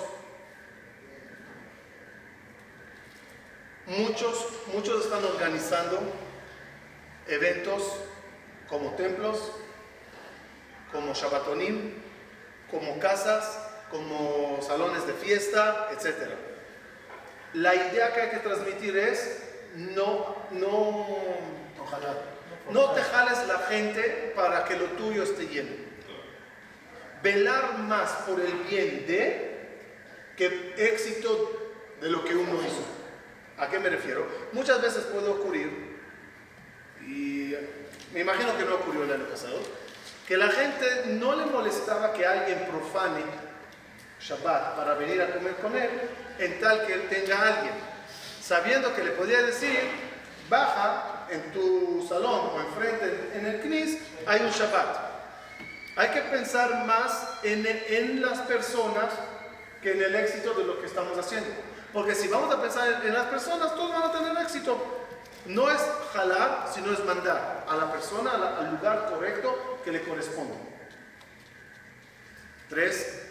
muchos, 3.87 4.49
muchos 4.73 5.04
están 5.04 5.25
organizando 5.25 5.99
eventos 7.26 7.83
como 8.68 8.90
templos, 8.95 9.52
como 10.97 11.12
Shabbatonim, 11.12 11.93
como 12.71 12.99
casas, 12.99 13.59
como 13.91 14.61
salones 14.62 15.07
de 15.07 15.12
fiesta, 15.12 15.91
etc. 15.93 16.31
La 17.53 17.75
idea 17.75 18.15
que 18.15 18.21
hay 18.23 18.31
que 18.31 18.38
transmitir 18.38 18.97
es 18.97 19.43
no, 19.76 20.37
no, 20.53 21.07
ojalá, 21.79 22.15
no 22.71 22.91
te 22.93 23.03
jales 23.03 23.47
la 23.47 23.59
gente 23.69 24.33
para 24.35 24.65
que 24.65 24.76
lo 24.76 24.87
tuyo 24.87 25.23
esté 25.23 25.47
lleno. 25.47 25.71
Velar 27.23 27.79
más 27.79 28.11
por 28.26 28.41
el 28.41 28.53
bien 28.69 29.07
de 29.07 29.69
que 30.35 30.75
éxito 30.79 31.73
de 32.00 32.09
lo 32.09 32.25
que 32.25 32.35
uno 32.35 32.55
hizo. 32.62 32.85
¿A 33.59 33.69
qué 33.69 33.79
me 33.79 33.91
refiero? 33.91 34.26
Muchas 34.53 34.81
veces 34.81 35.05
puede 35.05 35.29
ocurrir, 35.29 35.97
y 37.07 37.55
me 38.12 38.21
imagino 38.21 38.57
que 38.57 38.65
no 38.65 38.76
ocurrió 38.76 39.05
el 39.05 39.12
año 39.12 39.29
pasado, 39.29 39.61
que 40.26 40.37
la 40.37 40.49
gente 40.49 41.04
no 41.06 41.37
le 41.37 41.47
molestaba 41.47 42.12
que 42.12 42.26
alguien 42.26 42.66
profane 42.66 43.23
Shabbat 44.21 44.76
para 44.76 44.95
venir 44.95 45.23
a 45.23 45.33
comer 45.33 45.54
con 45.56 45.76
él, 45.76 45.90
en 46.38 46.61
tal 46.61 46.85
que 46.87 46.95
él 46.95 47.09
tenga 47.09 47.38
a 47.38 47.56
alguien, 47.56 47.75
sabiendo 48.42 48.95
que 48.95 49.04
le 49.04 49.11
podía 49.12 49.42
decir, 49.42 49.78
baja 50.49 51.26
en 51.30 51.52
tu 51.52 52.04
salón 52.09 52.50
o 52.54 52.61
enfrente 52.61 53.30
en 53.35 53.47
el 53.47 53.61
Knis, 53.61 53.99
hay 54.26 54.40
un 54.40 54.50
Shabbat. 54.50 55.06
Hay 55.97 56.09
que 56.09 56.23
pensar 56.23 56.85
más 56.87 57.38
en, 57.42 57.64
en 57.66 58.21
las 58.21 58.40
personas 58.40 59.12
que 59.80 59.92
en 59.92 60.02
el 60.02 60.14
éxito 60.14 60.54
de 60.54 60.64
lo 60.64 60.80
que 60.80 60.87
estamos 60.87 61.16
haciendo. 61.16 61.49
Porque 61.92 62.14
si 62.14 62.28
vamos 62.28 62.54
a 62.54 62.61
pensar 62.61 63.00
en, 63.00 63.09
en 63.09 63.14
las 63.14 63.26
personas, 63.26 63.75
todos 63.75 63.92
van 63.92 64.11
a 64.11 64.12
tener 64.12 64.42
éxito. 64.42 65.05
No 65.47 65.71
es 65.71 65.81
jalar, 66.12 66.71
sino 66.73 66.93
es 66.93 67.05
mandar 67.05 67.65
a 67.69 67.76
la 67.76 67.93
persona 67.93 68.59
al 68.59 68.71
lugar 68.73 69.09
correcto 69.11 69.81
que 69.85 69.93
le 69.93 70.03
corresponde. 70.03 70.55
Tres, 72.69 73.23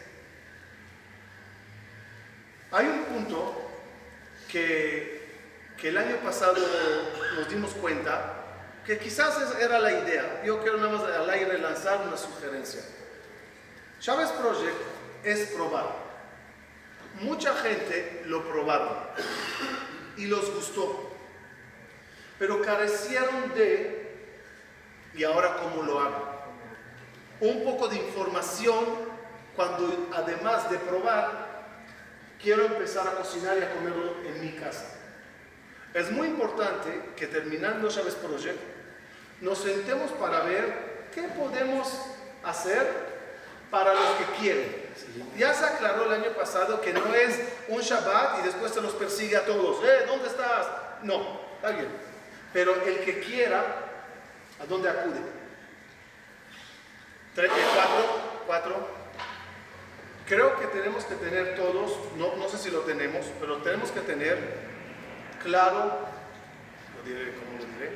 hay 2.72 2.86
un 2.88 3.04
punto 3.04 3.70
que, 4.50 5.28
que 5.78 5.90
el 5.90 5.98
año 5.98 6.18
pasado 6.18 6.56
nos 7.36 7.50
dimos 7.50 7.72
cuenta 7.74 8.34
que 8.86 8.98
quizás 8.98 9.56
era 9.60 9.80
la 9.80 9.92
idea. 9.92 10.42
Yo 10.46 10.62
quiero 10.62 10.78
nada 10.78 10.98
más 10.98 11.04
al 11.04 11.30
aire 11.30 11.58
lanzar 11.58 12.02
una 12.08 12.18
sugerencia. 12.18 12.82
Chávez 14.00 14.30
Project 14.30 14.76
es 15.24 15.50
probar. 15.50 16.06
Mucha 17.22 17.56
gente 17.56 18.24
lo 18.26 18.48
probaron 18.48 18.98
y 20.18 20.28
los 20.28 20.54
gustó, 20.54 21.15
pero 22.38 22.62
carecieron 22.62 23.54
de, 23.56 24.32
y 25.13 25.24
ahora 25.24 25.58
cómo 25.58 25.84
lo 25.84 26.00
hago, 26.00 26.36
un 27.42 27.63
poco 27.63 27.88
de 27.88 27.98
información 27.98 28.86
cuando 29.56 30.10
además 30.13 30.70
de 30.70 30.77
probar, 30.77 31.46
quiero 32.42 32.65
empezar 32.65 33.08
a 33.08 33.12
cocinar 33.12 33.58
y 33.58 33.63
a 33.63 33.74
comerlo 33.74 34.15
en 34.25 34.42
mi 34.42 34.51
casa. 34.51 34.86
Es 35.94 36.12
muy 36.12 36.27
importante 36.27 37.13
que 37.15 37.27
terminando 37.27 37.88
Chávez 37.89 38.15
Project, 38.15 38.60
nos 39.42 39.60
sentemos 39.60 40.12
para 40.12 40.42
ver 40.42 41.08
qué 41.13 41.24
podemos 41.24 41.89
hacer 42.44 43.15
para 43.72 43.94
los 43.94 44.10
que 44.18 44.25
quieren. 44.39 44.86
Ya 45.38 45.54
se 45.54 45.65
aclaró 45.65 46.06
el 46.06 46.22
año 46.22 46.32
pasado 46.32 46.82
que 46.82 46.94
no 46.94 47.13
es 47.15 47.39
un 47.70 47.82
Shabbat 47.82 48.39
y 48.39 48.44
después 48.44 48.74
se 48.74 48.82
los 48.82 48.94
persigue 48.94 49.38
a 49.38 49.46
todos. 49.46 49.84
¿Eh? 49.84 50.06
¿Dónde 50.08 50.27
estás? 50.27 50.68
No, 51.04 51.42
está 51.56 51.72
bien. 51.72 51.88
Pero 52.56 52.74
el 52.86 53.00
que 53.00 53.20
quiera, 53.20 53.66
¿a 54.62 54.66
dónde 54.66 54.88
acude? 54.88 55.20
Tres, 57.36 57.52
eh, 57.52 57.66
cuatro, 57.76 58.20
cuatro. 58.48 58.88
Creo 60.26 60.58
que 60.58 60.68
tenemos 60.68 61.04
que 61.04 61.16
tener 61.16 61.58
todos, 61.58 61.92
no, 62.16 62.38
no 62.38 62.48
sé 62.48 62.58
si 62.58 62.72
lo 62.72 62.80
tenemos, 62.80 63.26
pero 63.42 63.58
tenemos 63.58 63.92
que 63.92 64.00
tener 64.00 64.38
claro, 65.44 66.00
lo 66.96 67.10
diré, 67.10 67.34
¿cómo 67.34 67.60
lo 67.60 67.66
diré? 67.74 67.92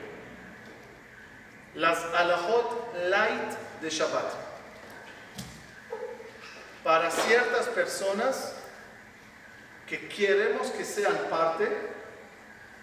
Las 1.75 2.04
alajot 2.16 2.98
light 3.08 3.54
de 3.82 3.89
Shabbat 3.89 4.34
para 6.84 7.10
ciertas 7.10 7.68
personas 7.68 8.56
que 9.88 10.10
queremos 10.10 10.70
que 10.72 10.84
sean 10.84 11.16
parte 11.30 11.98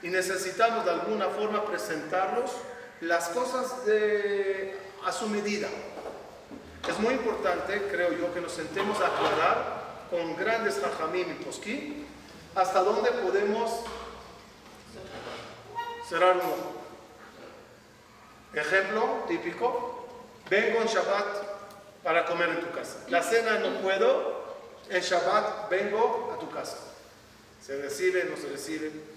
y 0.07 0.09
necesitamos 0.09 0.85
de 0.85 0.93
alguna 0.93 1.27
forma 1.31 1.65
presentarlos 1.65 2.53
las 3.01 3.29
cosas 3.31 3.75
a 5.05 5.13
su 5.13 5.29
medida. 5.29 5.67
Es 6.89 6.97
muy 7.01 7.15
importante, 7.15 7.89
creo 7.91 8.13
yo, 8.13 8.33
que 8.33 8.41
nos 8.41 8.53
sentemos 8.53 9.01
a 9.01 9.09
aclarar 9.09 10.07
con 10.09 10.37
grandes 10.37 10.81
rajamim 10.81 11.29
y 11.29 11.45
posquí 11.45 12.07
hasta 12.55 12.85
dónde 12.85 13.11
podemos 13.11 13.81
cerrar 16.09 16.37
un 16.37 16.43
ojo. 16.43 16.83
Ejemplo 18.55 19.25
típico, 19.27 20.07
vengo 20.49 20.83
en 20.83 20.87
Shabbat 20.87 22.05
para 22.05 22.27
comer 22.27 22.51
en 22.51 22.61
tu 22.61 22.71
casa. 22.71 22.99
La 23.09 23.25
cena 23.25 23.59
no 23.59 23.81
puedo, 23.81 24.55
en 24.89 25.03
Shabbat 25.03 25.69
vengo 25.69 26.33
a 26.33 26.39
tu 26.39 26.49
casa. 26.49 26.77
Se 27.61 27.83
recibe, 27.83 28.23
no 28.31 28.37
se 28.37 28.49
recibe. 28.49 29.16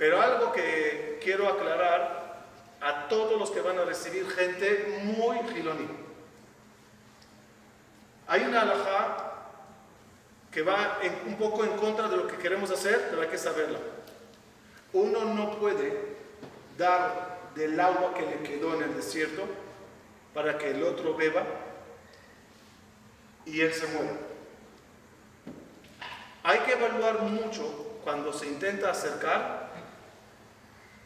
Pero 0.00 0.18
algo 0.18 0.50
que 0.50 1.20
quiero 1.22 1.46
aclarar 1.46 2.46
a 2.80 3.06
todos 3.08 3.38
los 3.38 3.50
que 3.50 3.60
van 3.60 3.78
a 3.78 3.84
recibir 3.84 4.26
gente 4.30 4.98
muy 5.02 5.36
giloní. 5.52 5.86
Hay 8.26 8.40
una 8.44 8.62
alhaja 8.62 9.34
que 10.50 10.62
va 10.62 10.98
un 11.26 11.36
poco 11.36 11.64
en 11.64 11.76
contra 11.76 12.08
de 12.08 12.16
lo 12.16 12.26
que 12.26 12.38
queremos 12.38 12.70
hacer, 12.70 13.08
pero 13.10 13.20
hay 13.20 13.28
que 13.28 13.36
saberla. 13.36 13.78
Uno 14.94 15.26
no 15.34 15.58
puede 15.58 16.16
dar 16.78 17.50
del 17.54 17.78
agua 17.78 18.14
que 18.14 18.22
le 18.22 18.42
quedó 18.42 18.74
en 18.76 18.84
el 18.84 18.96
desierto 18.96 19.44
para 20.32 20.56
que 20.56 20.70
el 20.70 20.82
otro 20.82 21.14
beba 21.14 21.44
y 23.44 23.60
él 23.60 23.74
se 23.74 23.86
muera. 23.88 24.12
Hay 26.42 26.60
que 26.60 26.72
evaluar 26.72 27.20
mucho 27.20 27.98
cuando 28.02 28.32
se 28.32 28.46
intenta 28.46 28.92
acercar 28.92 29.69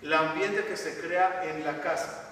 el 0.04 0.12
ambiente 0.12 0.64
que 0.66 0.76
se 0.76 1.00
crea 1.00 1.42
en 1.44 1.64
la 1.64 1.80
casa. 1.80 2.30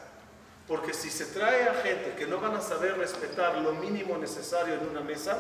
Porque 0.69 0.95
si 0.95 1.11
se 1.11 1.25
trae 1.27 1.69
a 1.69 1.75
gente 1.75 2.15
que 2.17 2.27
no 2.27 2.39
van 2.39 2.55
a 2.55 2.61
saber 2.61 2.97
respetar 2.97 3.59
lo 3.59 3.73
mínimo 3.73 4.17
necesario 4.19 4.75
en 4.75 4.89
una 4.89 5.01
mesa, 5.01 5.39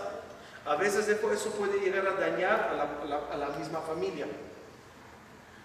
a 0.64 0.75
veces 0.75 1.07
eso 1.09 1.51
puede 1.51 1.79
llegar 1.79 2.07
a 2.09 2.12
dañar 2.14 2.71
a 2.73 3.07
la, 3.07 3.18
a 3.33 3.37
la 3.37 3.57
misma 3.57 3.81
familia 3.83 4.27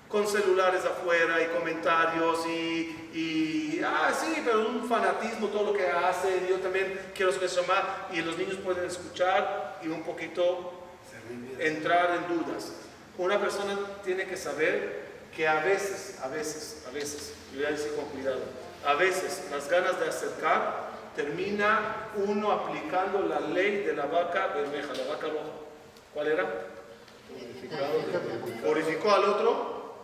con 0.09 0.25
celulares 0.27 0.85
afuera 0.85 1.41
y 1.41 1.47
comentarios 1.47 2.45
y, 2.47 3.09
y, 3.13 3.81
ah, 3.85 4.09
sí, 4.17 4.41
pero 4.43 4.69
un 4.69 4.87
fanatismo 4.87 5.47
todo 5.47 5.71
lo 5.71 5.73
que 5.73 5.85
hacen, 5.85 6.47
yo 6.47 6.57
también 6.59 7.11
quiero 7.13 7.31
llamar 7.31 8.07
y 8.13 8.21
los 8.21 8.37
niños 8.37 8.55
pueden 8.57 8.85
escuchar 8.85 9.79
y 9.83 9.89
un 9.89 10.03
poquito 10.03 10.73
entrar 11.59 12.15
en 12.15 12.37
dudas. 12.37 12.71
Una 13.17 13.39
persona 13.39 13.77
tiene 14.03 14.25
que 14.25 14.37
saber 14.37 15.06
que 15.37 15.47
a 15.47 15.59
veces, 15.63 16.17
a 16.23 16.27
veces, 16.29 16.83
a 16.87 16.91
veces, 16.91 17.33
yo 17.53 17.59
voy 17.59 17.67
a 17.67 17.69
decir 17.69 17.93
con 17.95 18.05
cuidado, 18.05 18.39
a 18.83 18.95
veces 18.95 19.43
las 19.51 19.69
ganas 19.69 19.99
de 19.99 20.07
acercar 20.07 20.87
termina 21.15 22.09
uno 22.15 22.51
aplicando 22.51 23.21
la 23.21 23.39
ley 23.39 23.83
de 23.83 23.93
la 23.93 24.07
vaca 24.07 24.47
bermeja, 24.47 24.95
la 24.95 25.13
vaca 25.13 25.27
roja. 25.27 25.51
¿Cuál 26.11 26.27
era? 26.27 26.67
Purificó 28.65 29.11
al 29.11 29.25
otro 29.25 29.95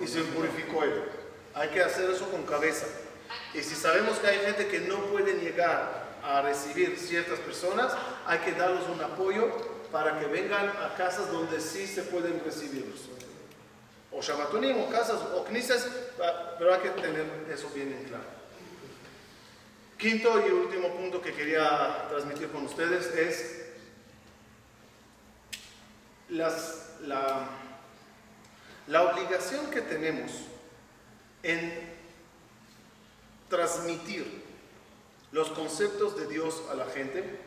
y 0.00 0.06
se 0.06 0.20
purificó 0.22 0.84
él. 0.84 1.02
Hay 1.54 1.70
que 1.70 1.82
hacer 1.82 2.08
eso 2.10 2.30
con 2.30 2.44
cabeza. 2.44 2.86
Y 3.54 3.58
si 3.60 3.74
sabemos 3.74 4.18
que 4.18 4.28
hay 4.28 4.38
gente 4.38 4.68
que 4.68 4.80
no 4.80 4.98
puede 5.06 5.34
llegar 5.40 6.04
a 6.22 6.42
recibir 6.42 6.96
ciertas 6.96 7.40
personas, 7.40 7.92
hay 8.24 8.38
que 8.38 8.52
darles 8.52 8.88
un 8.88 9.02
apoyo 9.02 9.48
para 9.90 10.20
que 10.20 10.26
vengan 10.26 10.68
a 10.68 10.94
casas 10.96 11.32
donde 11.32 11.60
sí 11.60 11.88
se 11.88 12.02
pueden 12.02 12.40
recibirlos. 12.44 13.08
O 14.14 14.22
Shabbatonim, 14.22 14.78
o 14.78 14.88
casas, 14.88 15.20
o 15.34 15.44
knisses, 15.44 15.88
pero 16.58 16.72
hay 16.72 16.80
que 16.80 16.90
tener 16.90 17.26
eso 17.52 17.68
bien 17.74 17.92
en 17.92 18.04
claro. 18.04 18.24
Quinto 19.98 20.46
y 20.46 20.50
último 20.50 20.94
punto 20.94 21.20
que 21.20 21.32
quería 21.32 22.06
transmitir 22.08 22.50
con 22.50 22.64
ustedes 22.64 23.06
es 23.14 23.64
la, 26.28 26.52
la 28.86 29.02
obligación 29.02 29.70
que 29.70 29.80
tenemos 29.80 30.30
en 31.42 31.94
transmitir 33.48 34.42
los 35.32 35.48
conceptos 35.50 36.16
de 36.16 36.26
Dios 36.28 36.62
a 36.70 36.74
la 36.74 36.86
gente 36.86 37.40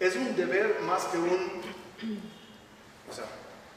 es 0.00 0.16
un 0.16 0.36
deber 0.36 0.80
más 0.82 1.04
que 1.04 1.18
un... 1.18 1.62
O 3.08 3.14
sea, 3.14 3.24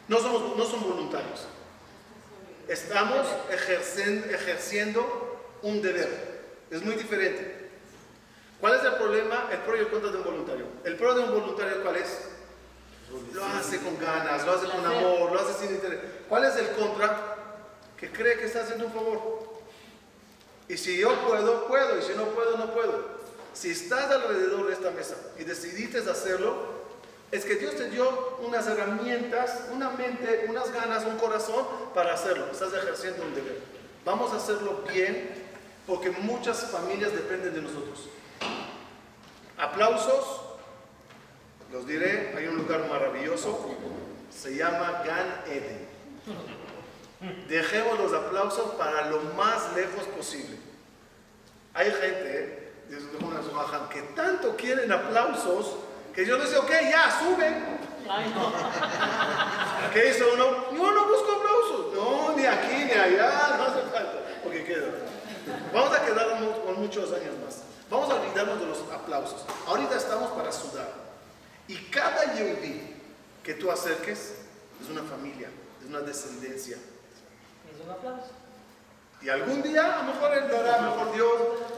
no, 0.09 0.19
somos, 0.19 0.57
no 0.57 0.65
son 0.65 0.83
voluntarios. 0.83 1.45
Estamos 2.67 3.25
ejerciendo, 3.51 4.27
ejerciendo 4.27 5.39
un 5.61 5.81
deber. 5.81 6.39
Es 6.69 6.83
muy 6.83 6.95
diferente. 6.95 7.69
¿Cuál 8.59 8.75
es 8.75 8.83
el 8.83 8.95
problema? 8.95 9.47
El 9.51 9.59
pro 9.59 9.77
y 9.77 9.79
el 9.79 9.87
contra 9.87 10.11
de 10.11 10.17
un 10.17 10.23
voluntario. 10.23 10.65
El 10.83 10.95
pro 10.97 11.13
de 11.13 11.23
un 11.23 11.31
voluntario, 11.31 11.81
¿cuál 11.81 11.95
es? 11.95 12.21
Lo 13.33 13.45
hace 13.45 13.79
con 13.79 13.97
ganas, 13.97 14.45
lo 14.45 14.53
hace 14.53 14.67
con 14.67 14.85
amor, 14.85 15.31
lo 15.31 15.39
hace 15.39 15.65
sin 15.65 15.75
interés. 15.75 15.99
¿Cuál 16.27 16.45
es 16.45 16.55
el 16.57 16.69
contra? 16.71 17.35
Que 17.97 18.11
cree 18.11 18.37
que 18.37 18.45
está 18.45 18.63
haciendo 18.63 18.87
un 18.87 18.93
favor. 18.93 19.49
Y 20.67 20.77
si 20.77 20.97
yo 20.97 21.13
puedo, 21.25 21.67
puedo. 21.67 21.97
Y 21.97 22.01
si 22.01 22.13
no 22.13 22.25
puedo, 22.25 22.57
no 22.57 22.73
puedo. 22.73 23.19
Si 23.53 23.71
estás 23.71 24.11
alrededor 24.11 24.67
de 24.67 24.73
esta 24.73 24.91
mesa 24.91 25.15
y 25.37 25.43
decidiste 25.43 25.97
hacerlo, 25.99 26.78
es 27.31 27.45
que 27.45 27.55
Dios 27.55 27.75
te 27.75 27.89
dio 27.89 28.37
unas 28.39 28.65
herramientas, 28.67 29.65
una 29.71 29.91
mente, 29.91 30.45
unas 30.49 30.71
ganas, 30.71 31.05
un 31.05 31.17
corazón 31.17 31.65
para 31.93 32.13
hacerlo. 32.13 32.47
Estás 32.51 32.73
ejerciendo 32.73 33.23
un 33.23 33.35
deber. 33.35 33.59
Vamos 34.03 34.33
a 34.33 34.37
hacerlo 34.37 34.83
bien 34.91 35.29
porque 35.85 36.09
muchas 36.11 36.71
familias 36.71 37.11
dependen 37.13 37.53
de 37.53 37.61
nosotros. 37.61 38.09
Aplausos 39.57 40.41
los 41.71 41.85
diré, 41.85 42.33
hay 42.35 42.47
un 42.47 42.57
lugar 42.57 42.87
maravilloso, 42.89 43.75
se 44.31 44.55
llama 44.55 45.03
Gan 45.05 45.43
Eden. 45.47 45.87
Dejemos 47.47 47.99
los 47.99 48.13
aplausos 48.13 48.71
para 48.75 49.09
lo 49.09 49.21
más 49.35 49.75
lejos 49.75 50.05
posible. 50.15 50.57
Hay 51.73 51.91
gente, 51.91 52.71
que 53.91 54.01
tanto 54.15 54.55
quieren 54.55 54.91
aplausos 54.91 55.75
que 56.19 56.25
yo 56.25 56.37
les 56.37 56.49
digo, 56.49 56.63
ok, 56.63 56.71
ya, 56.91 57.17
suben. 57.17 57.79
¿Qué 59.93 60.09
hizo 60.09 60.33
uno? 60.33 60.69
Yo 60.75 60.91
no 60.91 61.07
busco 61.07 61.31
aplausos. 61.31 61.93
No, 61.93 62.35
ni 62.35 62.45
aquí 62.45 62.83
ni 62.83 62.91
allá, 62.91 63.55
no 63.55 63.63
hace 63.63 63.81
falta. 63.89 64.19
Porque 64.43 64.65
queda. 64.65 64.87
Vamos 65.73 65.97
a 65.97 66.05
quedarnos 66.05 66.57
con 66.59 66.81
muchos 66.81 67.13
años 67.13 67.35
más. 67.45 67.61
Vamos 67.89 68.09
a 68.09 68.15
olvidarnos 68.15 68.59
de 68.59 68.65
los 68.65 68.79
aplausos. 68.91 69.45
Ahorita 69.65 69.95
estamos 69.95 70.31
para 70.31 70.51
sudar. 70.51 70.91
Y 71.69 71.77
cada 71.85 72.33
yehudi 72.33 72.95
que 73.41 73.53
tú 73.53 73.71
acerques, 73.71 74.33
es 74.81 74.89
una 74.89 75.03
familia, 75.03 75.47
es 75.81 75.87
una 75.87 76.01
descendencia. 76.01 76.75
Es 76.75 77.85
un 77.85 77.91
aplauso. 77.91 78.31
Y 79.21 79.29
algún 79.29 79.61
día, 79.61 79.99
a 79.99 80.03
lo 80.03 80.13
mejor 80.13 80.33
Él 80.33 80.49
dará, 80.51 80.75
a 80.75 80.81
lo 80.81 80.95
mejor 80.95 81.13
Dios, 81.13 81.33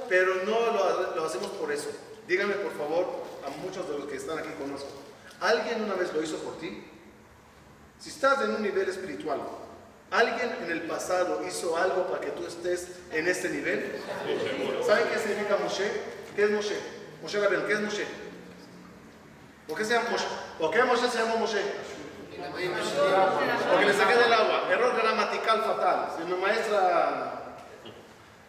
pero 0.10 0.34
no 0.46 0.60
lo, 0.72 1.16
lo 1.16 1.26
hacemos 1.26 1.52
por 1.52 1.72
eso. 1.72 1.90
Díganme 2.28 2.54
por 2.56 2.76
favor, 2.76 3.21
a 3.46 3.50
muchos 3.62 3.88
de 3.90 3.98
los 3.98 4.08
que 4.08 4.18
están 4.18 4.40
aquí 4.40 4.50
conozco, 4.60 4.90
¿alguien 5.40 5.84
una 5.84 5.96
vez 5.96 6.14
lo 6.14 6.22
hizo 6.22 6.38
por 6.38 6.58
ti? 6.60 6.84
Si 8.00 8.10
estás 8.10 8.42
en 8.42 8.56
un 8.56 8.62
nivel 8.62 8.90
espiritual, 8.90 9.40
¿alguien 10.10 10.56
en 10.64 10.72
el 10.72 10.82
pasado 10.84 11.46
hizo 11.48 11.78
algo 11.78 12.08
para 12.08 12.22
que 12.22 12.32
tú 12.32 12.46
estés 12.46 12.88
en 13.12 13.28
este 13.28 13.50
nivel? 13.50 14.02
¿Saben 14.86 15.08
qué 15.12 15.20
significa 15.20 15.58
Moshe? 15.58 15.92
¿Qué 16.36 16.44
es 16.44 16.50
Moshe? 16.50 16.78
Moshe 17.22 17.40
Rabel, 17.40 17.66
¿qué 17.66 17.74
es 17.74 17.82
Moshe? 17.82 18.06
¿Por 19.68 19.78
qué 19.78 19.86
se 19.86 19.94
llama 19.94 20.10
Moshe? 20.10 20.26
¿Por 20.60 20.72
qué 20.72 20.84
Moshe 20.84 21.10
se 21.10 21.18
llama 21.18 21.36
Moshe? 21.36 21.62
Porque 23.72 23.86
le 23.86 23.94
saqué 23.94 24.16
del 24.16 24.34
agua. 24.34 24.68
Error 24.72 24.96
gramatical 24.96 25.62
fatal. 25.62 26.10
Si 26.18 26.24
mi 26.24 26.40
maestra 26.40 27.56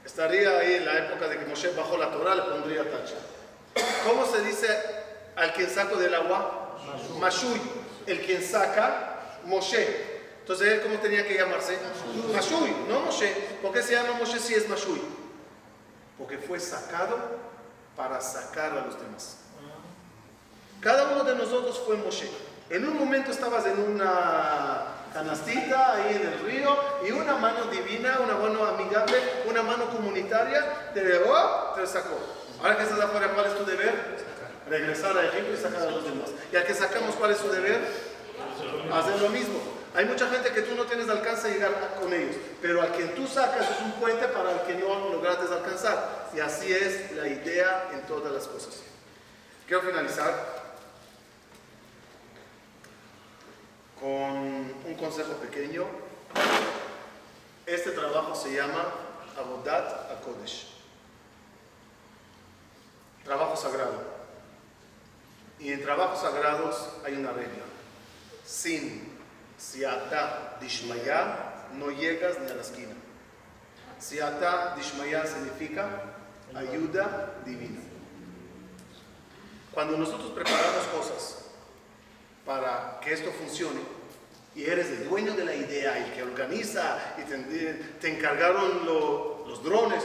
estaría 0.05 0.59
ahí 0.59 0.74
en 0.74 0.87
la 0.87 0.98
época 0.98 1.28
de 1.28 1.38
que 1.38 1.46
Moshe 1.46 1.70
bajó 1.76 1.96
la 1.98 2.11
Torah, 2.11 2.35
le 2.35 2.42
pondría 2.42 2.90
tacha. 2.90 3.16
¿Cómo 4.05 4.27
se 4.27 4.43
dice 4.43 4.67
al 5.37 5.53
quien 5.55 5.71
saco 5.71 5.97
del 5.97 6.15
agua? 6.15 6.79
Mashui. 7.19 7.61
El 8.07 8.21
quien 8.21 8.43
saca, 8.43 9.21
Moshe. 9.45 10.12
Entonces, 10.41 10.69
¿él 10.69 10.83
cómo 10.83 10.99
tenía 10.99 11.27
que 11.27 11.35
llamarse? 11.35 11.79
Mashui, 12.35 12.75
no 12.88 13.01
Moshe. 13.01 13.29
¿Por 13.62 13.73
qué 13.73 13.83
se 13.83 13.95
llama 13.95 14.19
Moshe 14.19 14.38
si 14.38 14.55
es 14.55 14.69
Mashui? 14.69 15.01
Porque 16.19 16.38
fue 16.38 16.59
sacado 16.59 17.17
para 17.97 18.21
sacar 18.21 18.73
a 18.73 18.87
los 18.87 19.01
demás. 19.01 19.37
Cada 20.81 21.12
uno 21.12 21.23
de 21.23 21.37
nosotros 21.37 21.81
fue 21.87 21.97
Moshe. 21.97 22.29
En 22.71 22.88
un 22.88 22.99
momento 22.99 23.31
estabas 23.31 23.67
en 23.67 23.79
una 23.79 24.83
canastita 25.12 25.93
ahí 25.93 26.17
en 26.17 26.27
el 26.27 26.38
río 26.41 26.77
y 27.07 27.12
una 27.12 27.37
mano 27.37 27.65
divina, 27.67 28.19
una 28.25 28.35
mano 28.35 28.65
amigable, 28.67 29.17
una 29.47 29.62
mano 29.62 29.91
comunitaria 29.91 30.91
te 30.93 31.05
llevó, 31.05 31.73
te 31.77 31.87
sacó. 31.87 32.41
Ahora 32.62 32.77
que 32.77 32.85
estás 32.85 33.01
afuera, 33.01 33.33
¿cuál 33.35 33.46
es 33.46 33.59
tu 33.59 33.64
deber? 33.64 33.92
Regresar 34.70 35.18
a 35.18 35.27
Egipto 35.27 35.53
y 35.53 35.57
sacar 35.57 35.83
a 35.83 35.90
los 35.90 36.05
demás. 36.05 36.31
Y 36.53 36.57
al 36.57 36.64
que 36.64 36.75
sacamos, 36.75 37.16
¿cuál 37.16 37.33
es 37.33 37.38
su 37.38 37.48
deber? 37.48 37.81
Hacer 38.92 39.20
lo 39.20 39.29
mismo. 39.31 39.59
Hay 39.94 40.05
mucha 40.05 40.29
gente 40.29 40.53
que 40.53 40.62
tú 40.62 40.77
no 40.77 40.85
tienes 40.85 41.09
alcance 41.09 41.48
a 41.48 41.51
llegar 41.51 41.96
con 42.01 42.12
ellos, 42.12 42.37
pero 42.62 42.81
al 42.81 42.92
quien 42.92 43.14
tú 43.16 43.27
sacas 43.27 43.68
es 43.68 43.81
un 43.85 43.92
puente 43.92 44.27
para 44.29 44.53
el 44.53 44.61
que 44.61 44.75
no 44.75 45.11
lograste 45.11 45.53
alcanzar. 45.53 46.31
Y 46.35 46.40
así 46.40 46.72
es 46.72 47.12
la 47.12 47.27
idea 47.27 47.90
en 47.92 48.03
todas 48.03 48.33
las 48.33 48.46
cosas. 48.46 48.81
Quiero 49.66 49.83
finalizar 49.83 50.33
con 54.01 54.09
un 54.09 54.96
consejo 54.98 55.33
pequeño. 55.33 55.85
Este 57.66 57.90
trabajo 57.90 58.37
se 58.37 58.55
llama 58.55 58.87
Abodat 59.37 60.12
HaKodesh. 60.12 60.82
Trabajo 63.33 63.57
sagrado. 63.57 63.99
Y 65.59 65.73
en 65.73 65.81
trabajos 65.83 66.21
sagrados 66.21 66.90
hay 67.03 67.14
una 67.14 67.33
regla. 67.33 67.64
Sin 68.45 69.11
siata 69.57 70.59
dishmaya 70.61 71.64
no 71.73 71.90
llegas 71.90 72.38
ni 72.40 72.51
a 72.51 72.55
la 72.57 72.61
esquina. 72.61 72.92
Siata 73.99 74.75
dishmaya 74.77 75.25
significa 75.25 75.88
ayuda 76.55 77.37
divina. 77.47 77.81
Cuando 79.73 79.97
nosotros 79.97 80.33
preparamos 80.33 80.85
cosas 80.95 81.38
para 82.45 83.01
que 83.01 83.14
esto 83.14 83.31
funcione 83.33 83.81
y 84.55 84.64
eres 84.64 84.88
el 84.88 85.09
dueño 85.09 85.33
de 85.33 85.47
la 85.47 85.55
idea, 85.55 85.97
el 85.97 86.12
que 86.12 86.23
organiza 86.23 87.14
y 87.16 87.23
te, 87.23 87.38
te 87.99 88.14
encargaron 88.14 88.85
lo- 88.85 89.47
los 89.49 89.64
drones, 89.64 90.03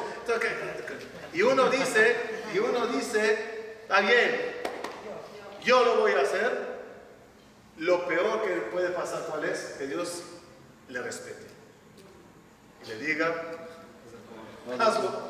y 1.33 1.41
uno 1.41 1.69
dice, 1.69 2.15
y 2.53 2.59
uno 2.59 2.87
dice, 2.87 3.77
está 3.81 4.01
bien, 4.01 4.53
yo 5.63 5.83
lo 5.83 6.01
voy 6.01 6.13
a 6.13 6.21
hacer, 6.21 6.77
lo 7.77 8.07
peor 8.07 8.43
que 8.43 8.53
puede 8.71 8.89
pasar, 8.89 9.25
¿cuál 9.29 9.45
es? 9.45 9.75
Que 9.77 9.87
Dios 9.87 10.23
le 10.89 11.01
respete. 11.01 11.45
Y 12.83 12.87
le 12.87 12.97
diga, 12.97 13.33
hazlo. 14.79 15.27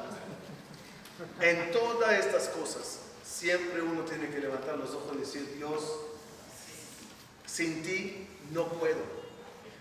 En 1.41 1.71
todas 1.71 2.13
estas 2.13 2.49
cosas, 2.49 2.99
siempre 3.23 3.81
uno 3.81 4.01
tiene 4.01 4.29
que 4.29 4.39
levantar 4.39 4.77
los 4.77 4.91
ojos 4.91 5.15
y 5.15 5.19
decir, 5.19 5.55
Dios, 5.55 5.81
sin 7.45 7.81
ti 7.81 8.27
no 8.51 8.67
puedo. 8.67 9.17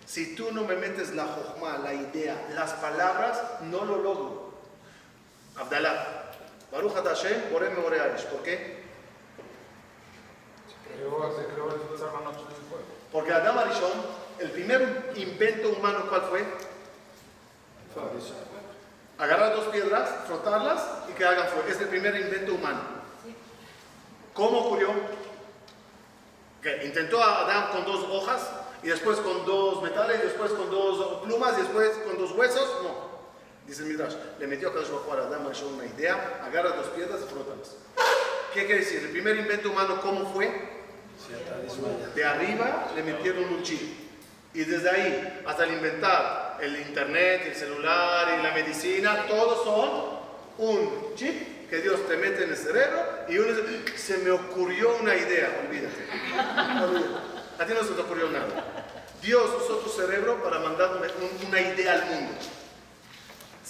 Si 0.07 0.35
tú 0.35 0.53
no 0.53 0.65
me 0.65 0.77
metes 0.77 1.15
la 1.15 1.27
jojma, 1.27 1.79
la 1.79 1.93
idea, 1.93 2.49
las 2.55 2.73
palabras, 2.75 3.39
no 3.63 3.85
lo 3.85 3.99
logro. 3.99 4.55
Abdalá, 5.57 6.16
Baruch 6.77 6.93
Hashem, 6.93 7.51
Borem 7.51 7.73
Orearish. 7.83 8.27
¿Por 8.27 8.43
qué? 8.43 8.85
Creó, 10.85 11.35
se 11.35 11.47
creó 11.47 11.73
el 11.73 11.81
lanzar 11.89 12.13
la 12.13 12.21
noche 12.21 12.45
del 12.45 12.69
fuego. 12.69 12.85
Porque 13.11 13.33
Adam 13.33 13.57
Arishon, 13.57 13.93
el 14.41 14.51
primer 14.51 15.13
invento 15.17 15.71
humano, 15.71 16.05
¿cuál 16.11 16.23
fue? 16.23 16.45
Agarrar 19.17 19.57
dos 19.57 19.65
piedras, 19.69 20.11
frotarlas 20.27 20.83
y 21.09 21.13
que 21.13 21.25
hagan 21.25 21.49
fuego. 21.49 21.67
Es 21.67 21.81
el 21.81 21.89
primer 21.89 22.15
invento 22.15 22.53
humano. 22.53 22.81
¿Cómo 24.35 24.59
ocurrió? 24.59 24.91
Que 26.61 26.85
intentó 26.85 27.23
a 27.23 27.41
Adán 27.45 27.71
con 27.73 27.87
dos 27.87 28.05
hojas 28.11 28.51
y 28.83 28.89
después 28.89 29.17
con 29.21 29.47
dos 29.47 29.83
metales, 29.83 30.21
y 30.21 30.27
después 30.27 30.53
con 30.53 30.71
dos 30.71 31.23
plumas 31.23 31.55
y 31.57 31.63
después 31.63 31.89
con 32.05 32.19
dos 32.19 32.33
huesos. 32.33 32.69
No. 32.83 33.16
Dice 33.67 33.83
el 33.83 33.89
Midrash, 33.89 34.15
le 34.39 34.47
metió 34.47 34.69
a 34.69 34.73
Kadosh 34.75 34.89
a 34.91 35.47
Arishon 35.47 35.75
una 35.75 35.85
idea, 35.87 36.41
agarra 36.45 36.71
dos 36.71 36.87
piedras 36.89 37.21
y 37.27 37.33
frótalas. 37.33 37.75
¿Qué 38.55 38.65
quiere 38.65 38.81
decir? 38.81 39.01
El 39.01 39.11
primer 39.11 39.37
invento 39.37 39.71
humano, 39.71 40.01
¿cómo 40.01 40.33
fue? 40.33 40.47
De 42.15 42.25
arriba 42.25 42.91
le 42.95 43.03
metieron 43.03 43.45
un 43.45 43.63
chip. 43.63 43.81
Y 44.55 44.65
desde 44.65 44.89
ahí 44.89 45.43
hasta 45.47 45.65
el 45.65 45.73
inventar 45.75 46.59
el 46.61 46.77
internet, 46.81 47.43
el 47.47 47.55
celular 47.55 48.39
y 48.39 48.43
la 48.43 48.53
medicina, 48.53 49.27
todos 49.27 49.65
son 49.65 50.17
un 50.59 51.15
chip 51.17 51.69
que 51.69 51.79
Dios 51.81 52.07
te 52.07 52.17
mete 52.17 52.45
en 52.45 52.51
el 52.51 52.57
cerebro 52.57 53.03
y 53.29 53.37
uno 53.39 53.53
dice, 53.53 53.99
se 53.99 54.19
me 54.19 54.31
ocurrió 54.31 54.97
una 55.01 55.15
idea, 55.15 55.61
olvídate. 55.67 56.07
A 57.59 57.67
ti 57.67 57.73
no 57.75 57.83
se 57.83 57.93
te 57.95 58.01
ocurrió 58.01 58.29
nada. 58.31 58.47
Dios 59.21 59.51
usó 59.63 59.79
tu 59.79 59.91
cerebro 59.91 60.43
para 60.43 60.61
mandar 60.61 60.91
una, 60.97 61.07
un- 61.09 61.47
una 61.49 61.61
idea 61.61 61.95
al 61.95 62.05
mundo. 62.07 62.33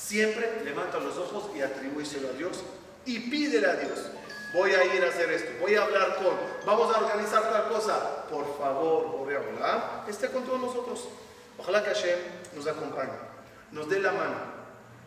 Siempre 0.07 0.63
levanta 0.65 1.01
los 1.01 1.17
ojos 1.17 1.51
y 1.57 1.63
atribúyselo 1.63 2.29
a 2.29 2.33
Dios 2.35 2.59
y 3.07 3.19
pídele 3.29 3.67
a 3.67 3.75
Dios. 3.75 3.99
Voy 4.55 4.71
a 4.71 4.95
ir 4.95 5.05
a 5.05 5.09
hacer 5.09 5.33
esto, 5.33 5.51
voy 5.61 5.75
a 5.75 5.83
hablar 5.83 6.15
con, 6.15 6.37
vamos 6.65 6.95
a 6.95 7.01
organizar 7.01 7.43
tal 7.51 7.69
cosa. 7.69 8.25
Por 8.31 8.57
favor, 8.57 9.19
Borea 9.19 9.41
Olam, 9.41 10.09
esté 10.09 10.29
con 10.29 10.45
todos 10.45 10.61
nosotros. 10.61 11.09
Ojalá 11.59 11.83
que 11.83 11.91
Hashem 11.91 12.21
nos 12.55 12.69
acompañe, 12.69 13.19
nos 13.73 13.89
dé 13.89 13.99
la 13.99 14.13
mano 14.13 14.37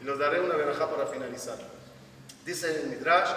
y 0.02 0.04
nos 0.04 0.20
daré 0.20 0.42
una 0.42 0.56
verajá 0.56 0.90
para 0.90 1.08
finalizar. 1.08 1.56
Dice 2.44 2.82
el 2.82 2.90
Midrash, 2.90 3.30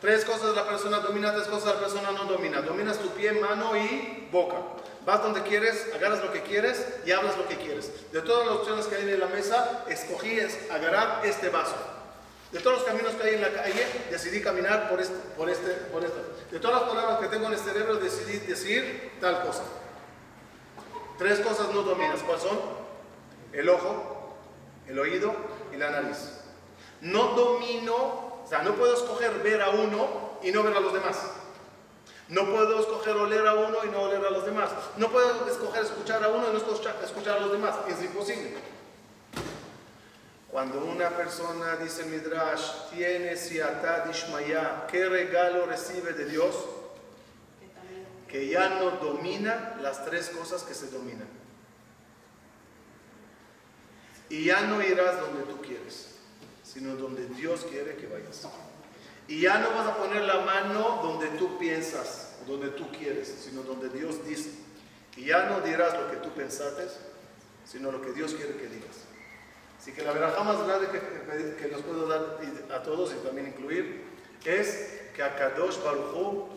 tres 0.00 0.24
cosas 0.24 0.54
la 0.54 0.68
persona 0.68 1.00
domina, 1.00 1.34
tres 1.34 1.48
cosas 1.48 1.74
la 1.74 1.80
persona 1.80 2.12
no 2.12 2.26
domina. 2.26 2.60
Dominas 2.60 2.96
tu 2.96 3.08
pie, 3.08 3.32
mano 3.32 3.76
y 3.76 4.28
boca. 4.30 4.54
Vas 5.08 5.22
donde 5.22 5.42
quieres, 5.42 5.86
agarras 5.94 6.22
lo 6.22 6.30
que 6.34 6.42
quieres 6.42 6.86
y 7.06 7.12
hablas 7.12 7.38
lo 7.38 7.48
que 7.48 7.56
quieres. 7.56 7.90
De 8.12 8.20
todas 8.20 8.46
las 8.46 8.56
opciones 8.56 8.86
que 8.88 8.96
hay 8.96 9.08
en 9.08 9.18
la 9.18 9.28
mesa, 9.28 9.86
escogí 9.88 10.38
es 10.38 10.70
agarrar 10.70 11.24
este 11.24 11.48
vaso. 11.48 11.76
De 12.52 12.60
todos 12.60 12.80
los 12.80 12.86
caminos 12.86 13.14
que 13.14 13.26
hay 13.26 13.34
en 13.36 13.40
la 13.40 13.50
calle, 13.50 13.86
decidí 14.10 14.42
caminar 14.42 14.90
por 14.90 15.00
este, 15.00 15.16
por 15.34 15.48
este, 15.48 15.70
por 15.90 16.04
este. 16.04 16.18
De 16.50 16.60
todas 16.60 16.82
las 16.82 16.90
palabras 16.90 17.20
que 17.20 17.28
tengo 17.28 17.46
en 17.46 17.54
el 17.54 17.58
cerebro, 17.58 17.94
decidí 17.94 18.36
decir 18.40 19.12
tal 19.18 19.40
cosa. 19.46 19.62
Tres 21.16 21.40
cosas 21.40 21.72
no 21.72 21.84
dominas. 21.84 22.20
¿Cuáles 22.20 22.42
son? 22.42 22.58
El 23.54 23.66
ojo, 23.70 24.36
el 24.88 24.98
oído 24.98 25.34
y 25.72 25.78
la 25.78 25.88
nariz. 25.88 26.18
No 27.00 27.28
domino, 27.28 27.94
o 28.44 28.46
sea, 28.46 28.60
no 28.60 28.74
puedo 28.74 28.92
escoger 28.92 29.38
ver 29.42 29.62
a 29.62 29.70
uno 29.70 30.38
y 30.42 30.52
no 30.52 30.62
ver 30.62 30.76
a 30.76 30.80
los 30.80 30.92
demás. 30.92 31.16
No 32.28 32.44
puedo 32.44 32.78
escoger 32.80 33.16
oler 33.16 33.46
a 33.46 33.54
uno 33.54 33.78
y 33.84 33.88
no 33.88 34.02
oler 34.02 34.24
a 34.24 34.30
los 34.30 34.44
demás. 34.44 34.70
No 34.98 35.10
puedo 35.10 35.48
escoger 35.48 35.82
escuchar 35.82 36.22
a 36.22 36.28
uno 36.28 36.48
y 36.48 36.52
no 36.52 36.58
escuchar, 36.58 37.36
a 37.36 37.40
los 37.40 37.52
demás. 37.52 37.76
Es 37.88 38.02
imposible. 38.02 38.52
Cuando 40.50 40.84
una 40.84 41.10
persona, 41.10 41.76
dice 41.76 42.04
Midrash, 42.04 42.90
tiene 42.94 43.36
siatad 43.36 44.10
ishmaya, 44.10 44.86
¿qué 44.90 45.08
regalo 45.08 45.66
recibe 45.66 46.12
de 46.12 46.26
Dios? 46.26 46.54
Que 48.26 48.48
ya 48.48 48.68
no 48.70 48.90
domina 48.90 49.78
las 49.80 50.04
tres 50.04 50.28
cosas 50.28 50.62
que 50.64 50.74
se 50.74 50.88
dominan. 50.88 51.28
Y 54.28 54.44
ya 54.44 54.62
no 54.62 54.82
irás 54.82 55.18
donde 55.20 55.44
tú 55.44 55.62
quieres, 55.62 56.16
sino 56.62 56.94
donde 56.96 57.26
Dios 57.26 57.64
quiere 57.70 57.96
que 57.96 58.06
vayas. 58.06 58.46
Y 59.28 59.42
ya 59.42 59.58
no 59.58 59.70
vas 59.72 59.86
a 59.86 59.96
poner 59.96 60.22
la 60.22 60.40
mano 60.40 61.00
donde 61.02 61.28
tú 61.38 61.58
piensas, 61.58 62.38
donde 62.46 62.68
tú 62.68 62.90
quieres, 62.90 63.28
sino 63.44 63.62
donde 63.62 63.90
Dios 63.90 64.24
dice. 64.26 64.50
Y 65.16 65.26
ya 65.26 65.44
no 65.44 65.60
dirás 65.60 65.92
lo 65.94 66.10
que 66.10 66.16
tú 66.16 66.30
pensaste, 66.30 66.86
sino 67.64 67.92
lo 67.92 68.00
que 68.00 68.12
Dios 68.12 68.34
quiere 68.34 68.56
que 68.56 68.66
digas. 68.66 69.04
Así 69.78 69.92
que 69.92 70.02
la 70.02 70.12
veraja 70.12 70.42
más 70.42 70.66
grande 70.66 70.88
que, 70.88 71.56
que 71.56 71.68
nos 71.70 71.82
puedo 71.82 72.06
dar 72.08 72.38
a 72.74 72.82
todos 72.82 73.12
y 73.12 73.26
también 73.26 73.48
incluir 73.48 74.08
es 74.44 75.00
que 75.14 75.22
a 75.22 75.36
Kadosh 75.36 75.82
Baruj 75.82 76.48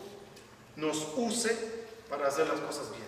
nos 0.76 1.08
use 1.16 1.56
para 2.08 2.28
hacer 2.28 2.48
las 2.48 2.60
cosas 2.60 2.90
bien. 2.90 3.02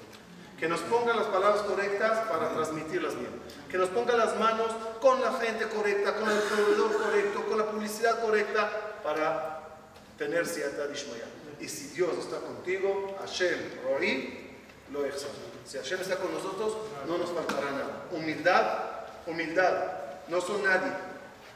Que 0.59 0.69
nos 0.69 0.81
ponga 0.81 1.15
las 1.15 1.27
palabras 1.27 1.63
correctas 1.63 2.27
para 2.29 2.51
transmitirlas 2.55 3.19
bien. 3.19 3.31
Que 3.71 3.79
nos 3.79 3.89
ponga 3.89 4.15
las 4.15 4.39
manos 4.39 4.69
con 5.01 5.21
la 5.21 5.33
gente 5.35 5.67
correcta, 5.69 6.15
con 6.17 6.31
el 6.31 6.39
proveedor 6.39 6.97
correcto, 6.97 7.45
con 7.47 7.59
la 7.59 7.71
publicidad 7.71 8.21
correcta 8.21 9.01
para 9.03 9.54
tener 10.25 10.47
cierta 10.47 10.91
Ishmael. 10.91 11.23
Y 11.61 11.69
si 11.69 11.89
Dios 11.89 12.17
está 12.19 12.41
contigo, 12.41 13.15
Hashem, 13.21 13.59
Roí, 13.85 14.51
lo 14.91 15.05
exalta. 15.05 15.37
Si 15.67 15.77
Hashem 15.77 16.01
está 16.01 16.17
con 16.17 16.33
nosotros, 16.33 16.77
no 17.07 17.19
nos 17.19 17.31
faltará 17.31 17.71
nada. 17.71 18.07
Humildad, 18.11 18.81
humildad. 19.27 19.93
No 20.29 20.41
son 20.41 20.63
nadie. 20.65 20.93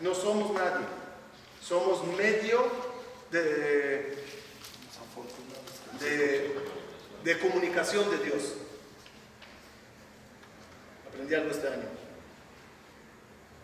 No 0.00 0.14
somos 0.14 0.52
nadie. 0.52 0.86
Somos 1.62 2.06
medio 2.16 2.66
de, 3.30 4.24
de, 6.00 6.54
de 7.24 7.38
comunicación 7.38 8.10
de 8.10 8.18
Dios. 8.18 8.54
Aprendí 11.08 11.34
algo 11.34 11.50
este 11.50 11.68
año. 11.68 11.88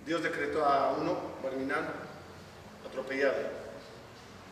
Dios 0.06 0.22
decretó 0.22 0.64
a 0.64 0.92
uno, 0.92 1.18
Barminán, 1.42 1.88
atropellado. 2.86 3.63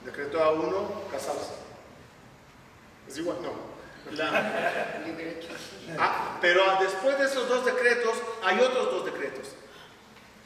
Decretó 0.04 0.42
a 0.42 0.52
uno 0.52 1.02
casarse. 1.10 1.52
Es 3.08 3.18
igual, 3.18 3.38
no. 3.42 3.72
La- 4.16 5.00
Ah, 5.98 6.38
pero 6.40 6.62
después 6.80 7.18
de 7.18 7.24
esos 7.26 7.48
dos 7.48 7.64
decretos, 7.64 8.14
hay 8.42 8.58
otros 8.60 8.90
dos 8.90 9.04
decretos. 9.04 9.48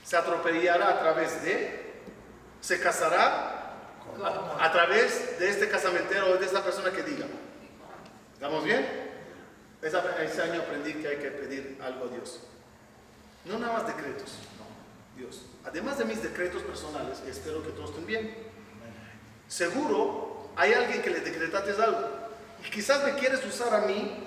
Se 0.05 0.17
atropellará 0.17 0.91
a 0.91 1.01
través 1.01 1.43
de, 1.43 1.95
se 2.61 2.81
casará 2.81 3.75
a, 4.23 4.65
a 4.65 4.73
través 4.73 5.39
de 5.39 5.49
este 5.51 5.69
casamentero 5.69 6.31
o 6.33 6.37
de 6.37 6.47
esta 6.47 6.63
persona 6.63 6.91
que 6.91 7.03
diga. 7.03 7.27
¿Estamos 8.35 8.65
bien? 8.65 8.87
Esa- 9.83 10.23
ese 10.23 10.43
año 10.43 10.61
aprendí 10.61 10.95
que 10.95 11.09
hay 11.09 11.17
que 11.17 11.31
pedir 11.31 11.79
algo 11.83 12.07
a 12.07 12.09
Dios. 12.09 12.41
No 13.45 13.59
nada 13.59 13.75
más 13.75 13.87
decretos, 13.87 14.35
no, 14.59 15.19
Dios. 15.21 15.43
Además 15.65 15.99
de 15.99 16.05
mis 16.05 16.23
decretos 16.23 16.63
personales, 16.63 17.19
espero 17.27 17.63
que 17.63 17.71
todos 17.71 17.91
estén 17.91 18.07
bien, 18.07 18.46
seguro 19.49 20.51
hay 20.57 20.73
alguien 20.73 21.03
que 21.03 21.11
le 21.11 21.21
decretaste 21.21 21.83
algo. 21.83 22.09
Y 22.67 22.71
quizás 22.71 23.05
me 23.05 23.15
quieres 23.15 23.45
usar 23.45 23.75
a 23.75 23.87
mí 23.87 24.27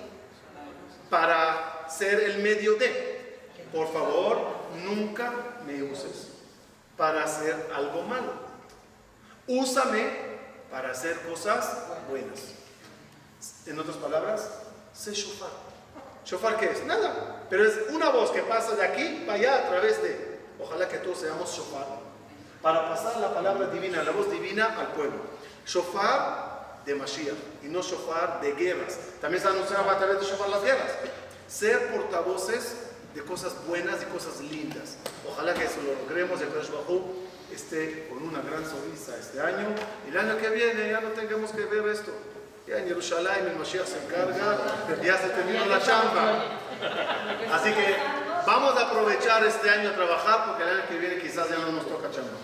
para 1.10 1.86
ser 1.88 2.20
el 2.20 2.38
medio 2.38 2.76
de. 2.76 3.40
Por 3.72 3.92
favor, 3.92 4.38
nunca 4.84 5.32
me 5.66 5.82
uses 5.82 6.28
para 6.96 7.24
hacer 7.24 7.70
algo 7.74 8.02
malo. 8.02 8.32
Úsame 9.46 10.08
para 10.70 10.92
hacer 10.92 11.18
cosas 11.20 11.86
buenas. 12.08 12.40
En 13.66 13.78
otras 13.78 13.96
palabras, 13.96 14.48
sé 14.92 15.12
shofar. 15.12 15.50
¿Shofar 16.24 16.56
qué 16.58 16.66
es? 16.66 16.84
Nada. 16.84 17.46
Pero 17.48 17.66
es 17.66 17.90
una 17.90 18.10
voz 18.10 18.30
que 18.30 18.42
pasa 18.42 18.76
de 18.76 18.84
aquí 18.84 19.24
para 19.26 19.38
allá 19.38 19.58
a 19.58 19.68
través 19.68 20.02
de. 20.02 20.38
Ojalá 20.60 20.88
que 20.88 20.98
todos 20.98 21.18
seamos 21.20 21.50
shofar. 21.56 22.09
Para 22.62 22.88
pasar 22.88 23.16
la 23.18 23.32
palabra 23.32 23.68
divina, 23.68 24.02
la 24.02 24.10
voz 24.12 24.30
divina 24.30 24.76
al 24.78 24.88
pueblo. 24.88 25.18
Shofar 25.66 26.80
de 26.84 26.94
Mashiach 26.94 27.36
y 27.62 27.68
no 27.68 27.82
shofar 27.82 28.40
de 28.40 28.52
guerras. 28.52 28.98
También 29.20 29.42
se 29.42 29.48
anunciaba 29.48 29.92
a 29.92 29.98
través 29.98 30.20
de 30.20 30.26
shofar 30.26 30.48
las 30.50 30.62
guerras. 30.62 30.90
Ser 31.48 31.88
portavoces 31.94 32.76
de 33.14 33.22
cosas 33.22 33.54
buenas 33.66 34.02
y 34.02 34.04
cosas 34.06 34.40
lindas. 34.40 34.96
Ojalá 35.28 35.54
que 35.54 35.64
eso 35.64 35.80
lo 35.84 35.94
logremos 36.06 36.38
que 36.38 36.46
Bajú 36.46 37.26
esté 37.52 38.08
con 38.08 38.22
una 38.22 38.40
gran 38.42 38.64
sonrisa 38.64 39.16
este 39.18 39.40
año. 39.40 39.68
El 40.06 40.16
año 40.16 40.36
que 40.38 40.50
viene 40.50 40.90
ya 40.90 41.00
no 41.00 41.08
tengamos 41.10 41.50
que 41.52 41.64
ver 41.64 41.88
esto. 41.88 42.12
Ya 42.66 42.78
en 42.78 42.86
Jerusalén 42.86 43.48
el 43.50 43.56
Mashiach 43.56 43.86
se 43.86 44.04
encarga, 44.04 44.58
ya 45.02 45.16
se 45.16 45.28
terminó 45.30 45.66
la 45.66 45.80
chamba. 45.82 46.44
Así 47.52 47.72
que 47.72 47.96
Vamos 48.50 48.76
a 48.76 48.88
aprovechar 48.88 49.44
este 49.44 49.70
año 49.70 49.90
a 49.90 49.92
trabajar 49.92 50.44
porque 50.44 50.64
el 50.64 50.70
año 50.70 50.88
que 50.88 50.98
viene 50.98 51.22
quizás 51.22 51.48
ya 51.48 51.58
no 51.58 51.70
nos 51.70 51.86
toca 51.86 52.10
chamba. 52.10 52.34